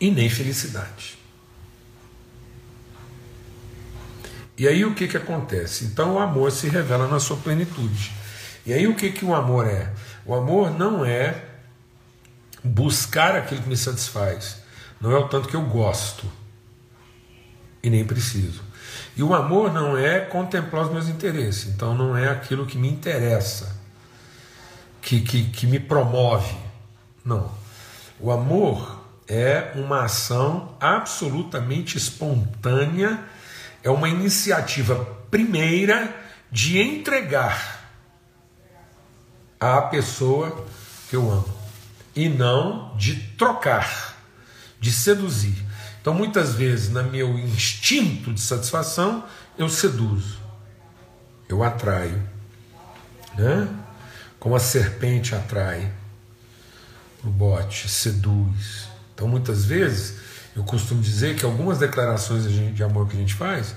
e 0.00 0.10
nem 0.10 0.30
felicidade. 0.30 1.20
E 4.56 4.68
aí 4.68 4.84
o 4.84 4.94
que, 4.94 5.08
que 5.08 5.16
acontece? 5.16 5.86
Então 5.86 6.16
o 6.16 6.18
amor 6.18 6.52
se 6.52 6.68
revela 6.68 7.08
na 7.08 7.18
sua 7.18 7.38
plenitude. 7.38 8.12
E 8.66 8.74
aí 8.74 8.86
o 8.86 8.94
que, 8.94 9.10
que 9.10 9.24
o 9.24 9.34
amor 9.34 9.66
é? 9.66 9.90
O 10.30 10.34
amor 10.36 10.70
não 10.70 11.04
é 11.04 11.42
buscar 12.62 13.34
aquilo 13.34 13.62
que 13.62 13.68
me 13.68 13.76
satisfaz, 13.76 14.58
não 15.00 15.10
é 15.10 15.16
o 15.16 15.26
tanto 15.26 15.48
que 15.48 15.56
eu 15.56 15.62
gosto 15.62 16.24
e 17.82 17.90
nem 17.90 18.04
preciso. 18.04 18.62
E 19.16 19.24
o 19.24 19.34
amor 19.34 19.72
não 19.72 19.98
é 19.98 20.20
contemplar 20.20 20.84
os 20.84 20.92
meus 20.92 21.08
interesses, 21.08 21.74
então 21.74 21.96
não 21.96 22.16
é 22.16 22.28
aquilo 22.28 22.64
que 22.64 22.78
me 22.78 22.88
interessa, 22.88 23.76
que, 25.02 25.20
que, 25.20 25.50
que 25.50 25.66
me 25.66 25.80
promove. 25.80 26.54
Não. 27.24 27.50
O 28.20 28.30
amor 28.30 29.04
é 29.26 29.72
uma 29.74 30.04
ação 30.04 30.76
absolutamente 30.78 31.98
espontânea, 31.98 33.18
é 33.82 33.90
uma 33.90 34.08
iniciativa 34.08 34.94
primeira 35.28 36.14
de 36.52 36.80
entregar 36.80 37.79
à 39.60 39.82
pessoa 39.82 40.64
que 41.08 41.14
eu 41.14 41.30
amo 41.30 41.54
e 42.16 42.28
não 42.28 42.96
de 42.96 43.14
trocar, 43.36 44.16
de 44.80 44.90
seduzir. 44.90 45.64
Então, 46.00 46.14
muitas 46.14 46.54
vezes, 46.54 46.88
no 46.88 47.02
meu 47.04 47.38
instinto 47.38 48.32
de 48.32 48.40
satisfação, 48.40 49.24
eu 49.58 49.68
seduzo, 49.68 50.38
eu 51.48 51.62
atraio, 51.62 52.22
né? 53.36 53.68
como 54.38 54.56
a 54.56 54.60
serpente 54.60 55.34
atrai 55.34 55.92
o 57.22 57.28
bote, 57.28 57.86
seduz. 57.88 58.88
Então, 59.14 59.28
muitas 59.28 59.66
vezes, 59.66 60.18
eu 60.56 60.64
costumo 60.64 61.02
dizer 61.02 61.36
que 61.36 61.44
algumas 61.44 61.78
declarações 61.78 62.44
de 62.74 62.82
amor 62.82 63.06
que 63.06 63.16
a 63.16 63.20
gente 63.20 63.34
faz 63.34 63.74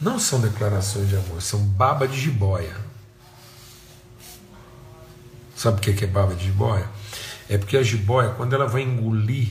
não 0.00 0.20
são 0.20 0.40
declarações 0.40 1.08
de 1.08 1.16
amor, 1.16 1.42
são 1.42 1.58
baba 1.60 2.06
de 2.06 2.18
jiboia. 2.18 2.87
Sabe 5.58 5.78
o 5.78 5.80
que 5.80 6.04
é 6.04 6.06
baba 6.06 6.36
de 6.36 6.44
jiboia? 6.44 6.86
É 7.50 7.58
porque 7.58 7.76
a 7.76 7.82
jiboia, 7.82 8.28
quando 8.30 8.54
ela 8.54 8.68
vai 8.68 8.82
engolir 8.82 9.48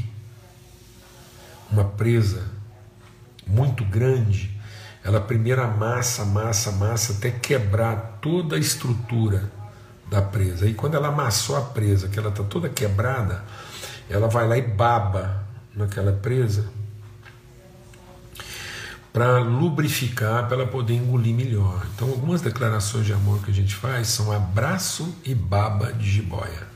uma 1.69 1.83
presa 1.83 2.45
muito 3.45 3.83
grande, 3.83 4.57
ela 5.03 5.19
primeiro 5.19 5.61
amassa, 5.61 6.21
amassa, 6.21 6.69
amassa 6.69 7.11
até 7.11 7.29
quebrar 7.29 8.19
toda 8.21 8.55
a 8.55 8.59
estrutura 8.59 9.51
da 10.09 10.21
presa. 10.21 10.65
E 10.65 10.73
quando 10.73 10.95
ela 10.95 11.09
amassou 11.09 11.57
a 11.57 11.61
presa, 11.61 12.07
que 12.07 12.17
ela 12.17 12.29
está 12.29 12.41
toda 12.41 12.69
quebrada, 12.69 13.43
ela 14.09 14.29
vai 14.29 14.47
lá 14.47 14.57
e 14.57 14.61
baba 14.61 15.45
naquela 15.75 16.13
presa 16.13 16.69
para 19.17 19.39
lubrificar, 19.39 20.45
para 20.45 20.57
ela 20.57 20.67
poder 20.67 20.93
engolir 20.93 21.33
melhor. 21.33 21.87
Então, 21.95 22.07
algumas 22.07 22.39
declarações 22.39 23.03
de 23.03 23.13
amor 23.13 23.43
que 23.43 23.49
a 23.49 23.53
gente 23.53 23.73
faz 23.73 24.09
são 24.09 24.31
abraço 24.31 25.11
e 25.25 25.33
baba 25.33 25.91
de 25.91 26.07
jiboia. 26.07 26.67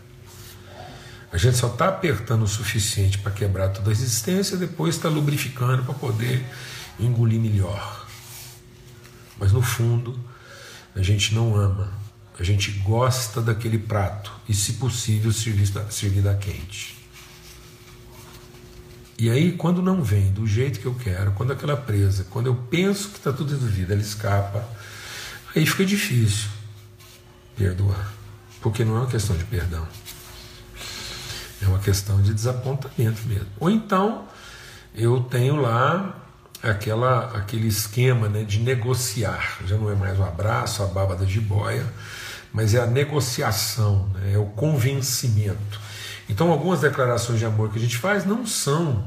A 1.32 1.38
gente 1.38 1.56
só 1.56 1.68
está 1.68 1.90
apertando 1.90 2.42
o 2.42 2.48
suficiente 2.48 3.20
para 3.20 3.32
quebrar 3.32 3.70
toda 3.70 3.92
a 3.92 3.94
resistência, 3.94 4.58
depois 4.58 4.96
está 4.96 5.08
lubrificando 5.08 5.84
para 5.84 5.94
poder 5.94 6.44
engolir 7.00 7.40
melhor. 7.40 8.08
Mas 9.38 9.52
no 9.52 9.62
fundo, 9.62 10.20
a 10.96 11.02
gente 11.04 11.36
não 11.36 11.56
ama, 11.56 11.92
a 12.40 12.44
gente 12.44 12.72
gosta 12.80 13.40
daquele 13.40 13.78
prato 13.78 14.34
e, 14.50 14.54
se 14.56 14.74
possível, 14.74 15.32
servir 15.32 15.70
da, 15.70 15.84
da 16.32 16.36
quente. 16.36 17.01
E 19.22 19.30
aí, 19.30 19.52
quando 19.52 19.84
não 19.84 20.02
vem 20.02 20.32
do 20.32 20.48
jeito 20.48 20.80
que 20.80 20.88
eu 20.88 20.96
quero, 20.96 21.34
quando 21.34 21.54
aquela 21.54 21.78
presa, 21.78 22.26
quando 22.32 22.48
eu 22.48 22.56
penso 22.56 23.10
que 23.10 23.18
está 23.18 23.32
tudo 23.32 23.52
resolvido, 23.52 23.94
ela 23.94 24.02
escapa, 24.02 24.68
aí 25.56 25.64
fica 25.64 25.86
difícil 25.86 26.50
perdoar. 27.56 28.12
Porque 28.64 28.84
não 28.84 28.96
é 28.96 29.00
uma 29.02 29.08
questão 29.08 29.38
de 29.38 29.44
perdão, 29.44 29.88
é 31.62 31.68
uma 31.68 31.78
questão 31.78 32.20
de 32.20 32.34
desapontamento 32.34 33.22
mesmo. 33.28 33.46
Ou 33.60 33.70
então, 33.70 34.26
eu 34.96 35.20
tenho 35.20 35.56
lá 35.56 36.20
aquela, 36.64 37.38
aquele 37.38 37.68
esquema 37.68 38.28
né, 38.28 38.44
de 38.44 38.58
negociar, 38.58 39.60
já 39.68 39.78
não 39.78 39.92
é 39.92 39.94
mais 39.94 40.18
o 40.18 40.24
abraço, 40.24 40.82
a 40.82 40.88
baba 40.88 41.16
da 41.16 41.26
jiboia, 41.26 41.86
mas 42.52 42.74
é 42.74 42.82
a 42.82 42.88
negociação, 42.88 44.10
né, 44.16 44.34
é 44.34 44.38
o 44.40 44.48
convencimento. 44.48 45.80
Então, 46.32 46.50
algumas 46.50 46.80
declarações 46.80 47.40
de 47.40 47.46
amor 47.46 47.70
que 47.72 47.78
a 47.78 47.82
gente 47.82 47.98
faz 47.98 48.26
não 48.26 48.48
são 48.48 49.06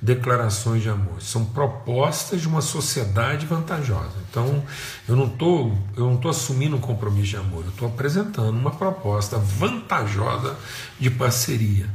declarações 0.00 0.82
de 0.82 0.88
amor, 0.88 1.20
são 1.20 1.44
propostas 1.44 2.40
de 2.40 2.48
uma 2.48 2.62
sociedade 2.62 3.44
vantajosa. 3.44 4.14
Então, 4.28 4.64
eu 5.06 5.14
não 5.14 5.26
estou 5.26 5.78
eu 5.94 6.06
não 6.06 6.16
tô 6.16 6.30
assumindo 6.30 6.74
um 6.74 6.80
compromisso 6.80 7.28
de 7.28 7.36
amor, 7.36 7.62
eu 7.64 7.70
estou 7.70 7.86
apresentando 7.86 8.58
uma 8.58 8.70
proposta 8.70 9.36
vantajosa 9.38 10.56
de 10.98 11.10
parceria, 11.10 11.90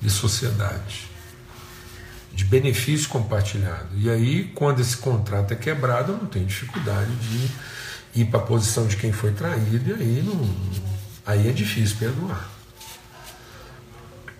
de 0.00 0.10
sociedade, 0.10 1.08
de 2.32 2.44
benefício 2.44 3.08
compartilhado. 3.08 3.88
E 3.96 4.10
aí, 4.10 4.50
quando 4.52 4.80
esse 4.80 4.96
contrato 4.96 5.52
é 5.52 5.56
quebrado, 5.56 6.12
eu 6.12 6.18
não 6.18 6.26
tenho 6.26 6.44
dificuldade 6.44 7.14
de 7.14 8.20
ir 8.20 8.24
para 8.24 8.40
a 8.40 8.42
posição 8.42 8.84
de 8.88 8.96
quem 8.96 9.12
foi 9.12 9.30
traído, 9.30 9.90
e 9.90 9.94
aí, 9.94 10.22
não, 10.26 10.54
aí 11.24 11.48
é 11.48 11.52
difícil 11.52 11.96
perdoar 11.98 12.63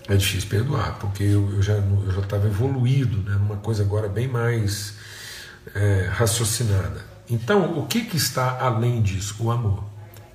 é 0.09 0.17
difícil 0.17 0.49
perdoar, 0.49 0.99
porque 0.99 1.23
eu, 1.23 1.51
eu 1.55 1.63
já 1.63 1.75
eu 1.75 2.13
já 2.13 2.21
estava 2.21 2.47
evoluído, 2.47 3.19
né, 3.23 3.37
numa 3.37 3.57
coisa 3.57 3.83
agora 3.83 4.09
bem 4.09 4.29
mais 4.29 4.95
é, 5.75 6.09
raciocinada. 6.13 7.05
Então, 7.29 7.79
o 7.79 7.87
que, 7.87 8.03
que 8.03 8.17
está 8.17 8.59
além 8.61 9.01
disso? 9.01 9.37
O 9.41 9.51
amor. 9.51 9.83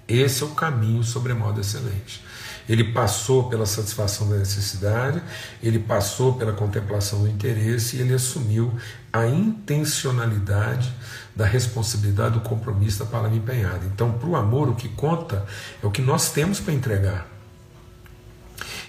Esse 0.07 0.41
é 0.41 0.45
o 0.45 0.49
caminho 0.49 1.03
sobremodo 1.03 1.61
excelente. 1.61 2.23
Ele 2.67 2.83
passou 2.83 3.49
pela 3.49 3.65
satisfação 3.65 4.29
da 4.29 4.37
necessidade, 4.37 5.21
ele 5.61 5.79
passou 5.79 6.33
pela 6.33 6.53
contemplação 6.53 7.21
do 7.21 7.27
interesse 7.27 7.97
e 7.97 8.01
ele 8.01 8.13
assumiu 8.13 8.73
a 9.13 9.27
intencionalidade 9.27 10.91
da 11.35 11.45
responsabilidade, 11.45 12.35
do 12.35 12.41
compromisso 12.41 12.99
da 12.99 13.05
palavra 13.05 13.37
empenhada. 13.37 13.81
Então, 13.85 14.13
para 14.13 14.29
o 14.29 14.35
amor, 14.35 14.69
o 14.69 14.75
que 14.75 14.89
conta 14.89 15.45
é 15.81 15.85
o 15.85 15.91
que 15.91 16.01
nós 16.01 16.31
temos 16.31 16.59
para 16.59 16.73
entregar 16.73 17.38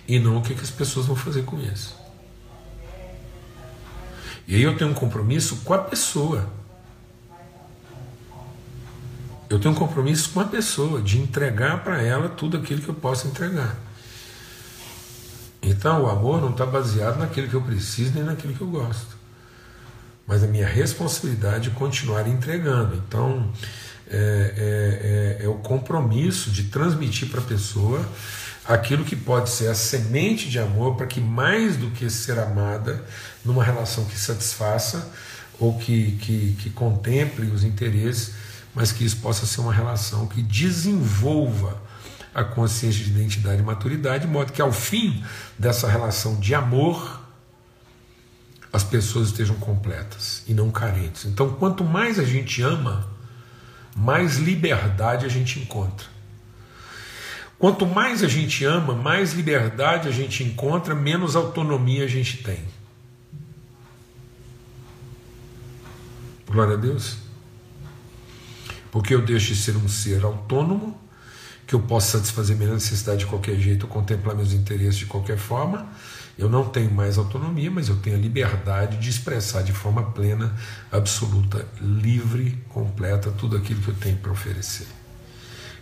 e 0.07 0.19
não 0.19 0.39
o 0.39 0.43
que, 0.43 0.55
que 0.55 0.63
as 0.63 0.71
pessoas 0.71 1.07
vão 1.07 1.17
fazer 1.17 1.43
com 1.43 1.61
isso. 1.61 1.97
E 4.47 4.57
aí 4.57 4.63
eu 4.63 4.77
tenho 4.77 4.91
um 4.91 4.95
compromisso 4.95 5.57
com 5.59 5.75
a 5.75 5.79
pessoa. 5.79 6.49
Eu 9.49 9.59
tenho 9.59 9.75
um 9.75 9.77
compromisso 9.77 10.31
com 10.31 10.41
a 10.41 10.45
pessoa, 10.45 11.01
de 11.01 11.19
entregar 11.19 11.85
para 11.85 12.03
ela 12.03 12.29
tudo 12.29 12.57
aquilo 12.57 12.81
que 12.81 12.89
eu 12.89 12.95
posso 12.95 13.29
entregar. 13.29 13.77
Então 15.63 16.05
o 16.05 16.09
amor 16.09 16.41
não 16.41 16.51
está 16.51 16.65
baseado 16.65 17.19
naquilo 17.19 17.49
que 17.49 17.55
eu 17.55 17.63
preciso 17.63 18.13
nem 18.15 18.25
naquilo 18.25 18.55
que 18.55 18.61
eu 18.61 18.69
gosto. 18.69 19.19
Mas 20.27 20.43
a 20.43 20.47
minha 20.47 20.67
responsabilidade 20.67 21.69
é 21.69 21.73
continuar 21.73 22.27
entregando. 22.27 22.97
Então 22.97 23.53
é, 24.09 25.39
é, 25.39 25.43
é, 25.43 25.45
é 25.45 25.49
o 25.49 25.55
compromisso 25.57 26.51
de 26.51 26.65
transmitir 26.65 27.29
para 27.29 27.41
a 27.41 27.45
pessoa 27.45 28.05
aquilo 28.71 29.05
que 29.05 29.17
pode 29.17 29.51
ser 29.51 29.69
a 29.69 29.75
semente 29.75 30.49
de 30.49 30.59
amor 30.59 30.95
para 30.95 31.07
que 31.07 31.21
mais 31.21 31.77
do 31.77 31.91
que 31.91 32.09
ser 32.09 32.39
amada 32.39 33.05
numa 33.45 33.65
relação 33.65 34.05
que 34.05 34.17
satisfaça 34.17 35.11
ou 35.59 35.77
que, 35.77 36.13
que, 36.13 36.57
que 36.61 36.71
contemple 36.71 37.47
os 37.51 37.65
interesses, 37.65 38.35
mas 38.73 38.93
que 38.93 39.05
isso 39.05 39.17
possa 39.17 39.45
ser 39.45 39.61
uma 39.61 39.73
relação 39.73 40.29
que 40.29 40.41
desenvolva 40.41 41.83
a 42.33 42.45
consciência 42.45 43.05
de 43.05 43.11
identidade 43.11 43.61
e 43.61 43.65
maturidade, 43.65 44.25
de 44.25 44.33
modo 44.33 44.53
que 44.53 44.63
ao 44.63 44.73
fim 44.73 45.23
dessa 45.59 45.89
relação 45.89 46.39
de 46.39 46.55
amor, 46.55 47.21
as 48.73 48.85
pessoas 48.85 49.29
estejam 49.29 49.57
completas 49.57 50.45
e 50.47 50.55
não 50.55 50.71
carentes. 50.71 51.25
Então, 51.25 51.51
quanto 51.55 51.83
mais 51.83 52.21
a 52.21 52.25
gente 52.25 52.63
ama, 52.63 53.11
mais 53.97 54.37
liberdade 54.37 55.27
a 55.27 55.29
gente 55.29 55.59
encontra. 55.59 56.07
Quanto 57.61 57.87
mais 57.87 58.23
a 58.23 58.27
gente 58.27 58.65
ama, 58.65 58.95
mais 58.95 59.35
liberdade 59.35 60.09
a 60.09 60.11
gente 60.11 60.43
encontra, 60.43 60.95
menos 60.95 61.37
autonomia 61.37 62.05
a 62.05 62.09
gente 62.09 62.39
tem. 62.39 62.59
Glória 66.49 66.73
a 66.73 66.79
Deus. 66.79 67.19
Porque 68.91 69.15
eu 69.15 69.21
deixo 69.21 69.53
de 69.53 69.57
ser 69.57 69.77
um 69.77 69.87
ser 69.91 70.25
autônomo, 70.25 70.99
que 71.67 71.75
eu 71.75 71.81
posso 71.81 72.13
satisfazer 72.13 72.57
minha 72.57 72.73
necessidade 72.73 73.21
de 73.21 73.27
qualquer 73.27 73.57
jeito, 73.57 73.87
contemplar 73.87 74.35
meus 74.35 74.55
interesses 74.55 74.97
de 74.97 75.05
qualquer 75.05 75.37
forma. 75.37 75.87
Eu 76.39 76.49
não 76.49 76.67
tenho 76.67 76.91
mais 76.91 77.19
autonomia, 77.19 77.71
mas 77.71 77.91
eu 77.91 77.97
tenho 77.97 78.17
a 78.17 78.19
liberdade 78.19 78.97
de 78.97 79.11
expressar 79.11 79.63
de 79.63 79.75
forma 79.75 80.03
plena, 80.13 80.57
absoluta, 80.91 81.69
livre, 81.79 82.59
completa 82.71 83.31
tudo 83.31 83.55
aquilo 83.55 83.83
que 83.83 83.89
eu 83.89 83.95
tenho 83.97 84.17
para 84.17 84.33
oferecer. 84.33 84.87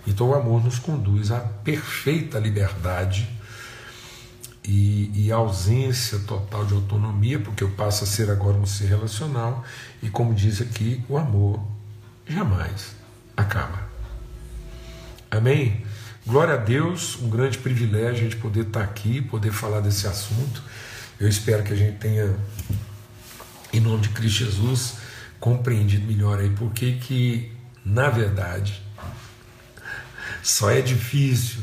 Então 0.06 0.30
o 0.30 0.34
amor 0.34 0.62
nos 0.64 0.78
conduz 0.78 1.30
à 1.30 1.40
perfeita 1.40 2.38
liberdade 2.38 3.28
e, 4.64 5.10
e, 5.14 5.32
ausência 5.32 6.18
total 6.20 6.64
de 6.66 6.74
autonomia, 6.74 7.38
porque 7.38 7.64
eu 7.64 7.70
passo 7.70 8.04
a 8.04 8.06
ser 8.06 8.30
agora 8.30 8.58
um 8.58 8.66
ser 8.66 8.86
relacional, 8.86 9.64
e 10.02 10.10
como 10.10 10.34
diz 10.34 10.60
aqui, 10.60 11.02
o 11.08 11.16
amor 11.16 11.66
jamais 12.26 12.94
acaba. 13.34 13.88
Amém? 15.30 15.82
Glória 16.26 16.52
a 16.52 16.58
Deus, 16.58 17.16
um 17.22 17.30
grande 17.30 17.56
privilégio 17.56 18.20
a 18.20 18.30
gente 18.30 18.36
poder 18.36 18.66
estar 18.66 18.82
aqui, 18.82 19.22
poder 19.22 19.52
falar 19.52 19.80
desse 19.80 20.06
assunto. 20.06 20.62
Eu 21.18 21.26
espero 21.26 21.62
que 21.62 21.72
a 21.72 21.76
gente 21.76 21.96
tenha, 21.96 22.36
em 23.72 23.80
nome 23.80 24.02
de 24.02 24.10
Cristo 24.10 24.44
Jesus, 24.44 24.98
compreendido 25.40 26.06
melhor 26.06 26.38
aí 26.38 26.50
porque 26.50 26.92
que, 26.92 27.50
na 27.82 28.10
verdade, 28.10 28.82
só 30.42 30.70
é 30.70 30.80
difícil 30.80 31.60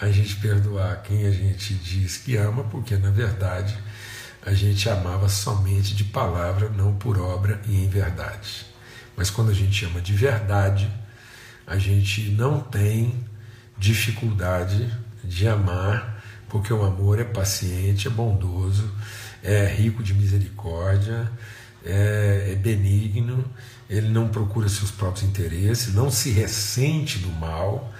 a 0.00 0.10
gente 0.10 0.36
perdoar 0.36 1.02
quem 1.02 1.26
a 1.26 1.30
gente 1.30 1.74
diz 1.74 2.16
que 2.16 2.36
ama, 2.36 2.64
porque 2.64 2.96
na 2.96 3.10
verdade 3.10 3.76
a 4.44 4.54
gente 4.54 4.88
amava 4.88 5.28
somente 5.28 5.94
de 5.94 6.04
palavra, 6.04 6.70
não 6.70 6.94
por 6.94 7.18
obra 7.18 7.60
e 7.66 7.84
em 7.84 7.88
verdade. 7.88 8.66
Mas 9.16 9.28
quando 9.28 9.50
a 9.50 9.54
gente 9.54 9.84
ama 9.84 10.00
de 10.00 10.14
verdade, 10.14 10.90
a 11.66 11.76
gente 11.76 12.30
não 12.30 12.60
tem 12.60 13.22
dificuldade 13.76 14.90
de 15.22 15.46
amar, 15.46 16.24
porque 16.48 16.72
o 16.72 16.82
amor 16.82 17.20
é 17.20 17.24
paciente, 17.24 18.08
é 18.08 18.10
bondoso, 18.10 18.90
é 19.42 19.66
rico 19.66 20.02
de 20.02 20.14
misericórdia, 20.14 21.30
é, 21.84 22.50
é 22.52 22.54
benigno, 22.54 23.44
ele 23.88 24.08
não 24.08 24.28
procura 24.28 24.68
seus 24.68 24.90
próprios 24.90 25.28
interesses, 25.28 25.94
não 25.94 26.10
se 26.10 26.30
ressente 26.30 27.18
do 27.18 27.28
mal, 27.28 27.92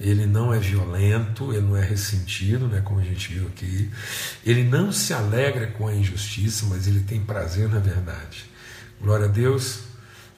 ele 0.00 0.26
não 0.26 0.52
é 0.52 0.58
violento, 0.58 1.52
ele 1.52 1.62
não 1.62 1.76
é 1.76 1.84
ressentido, 1.84 2.66
né, 2.66 2.80
como 2.84 3.00
a 3.00 3.04
gente 3.04 3.32
viu 3.32 3.46
aqui, 3.46 3.90
ele 4.44 4.64
não 4.64 4.90
se 4.92 5.14
alegra 5.14 5.68
com 5.68 5.86
a 5.86 5.94
injustiça, 5.94 6.66
mas 6.68 6.86
ele 6.86 7.00
tem 7.00 7.20
prazer 7.20 7.68
na 7.68 7.78
verdade. 7.78 8.44
Glória 9.00 9.26
a 9.26 9.28
Deus, 9.28 9.80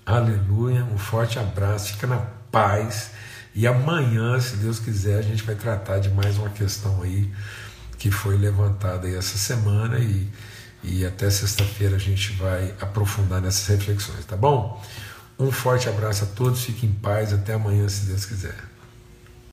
aleluia, 0.05 0.85
um 0.85 0.99
forte 0.99 1.39
abraço, 1.39 1.95
fica 1.95 2.07
na 2.07 2.19
paz. 2.19 3.11
E 3.55 3.67
amanhã, 3.67 4.39
se 4.41 4.57
Deus 4.57 4.79
quiser, 4.79 5.19
a 5.19 5.23
gente 5.23 5.43
vai 5.43 5.55
tratar 5.55 5.99
de 5.99 6.11
mais 6.11 6.39
uma 6.39 6.51
questão 6.51 7.03
aí 7.03 7.31
que 7.99 8.11
foi 8.11 8.37
levantada 8.37 9.07
aí 9.07 9.15
essa 9.15 9.39
semana 9.39 9.99
e, 9.99 10.29
e 10.85 11.05
até 11.05 11.31
sexta-feira 11.31 11.97
a 11.97 11.99
gente 11.99 12.33
vai 12.33 12.75
aprofundar 12.81 13.41
nessas 13.41 13.67
reflexões, 13.67 14.25
tá 14.25 14.37
bom? 14.37 14.83
Um 15.39 15.51
forte 15.51 15.89
abraço 15.89 16.25
a 16.25 16.27
todos, 16.27 16.63
fiquem 16.63 16.91
em 16.91 16.93
paz, 16.93 17.33
até 17.33 17.55
amanhã, 17.55 17.89
se 17.89 18.07
Deus 18.07 18.25
quiser. 18.25 18.74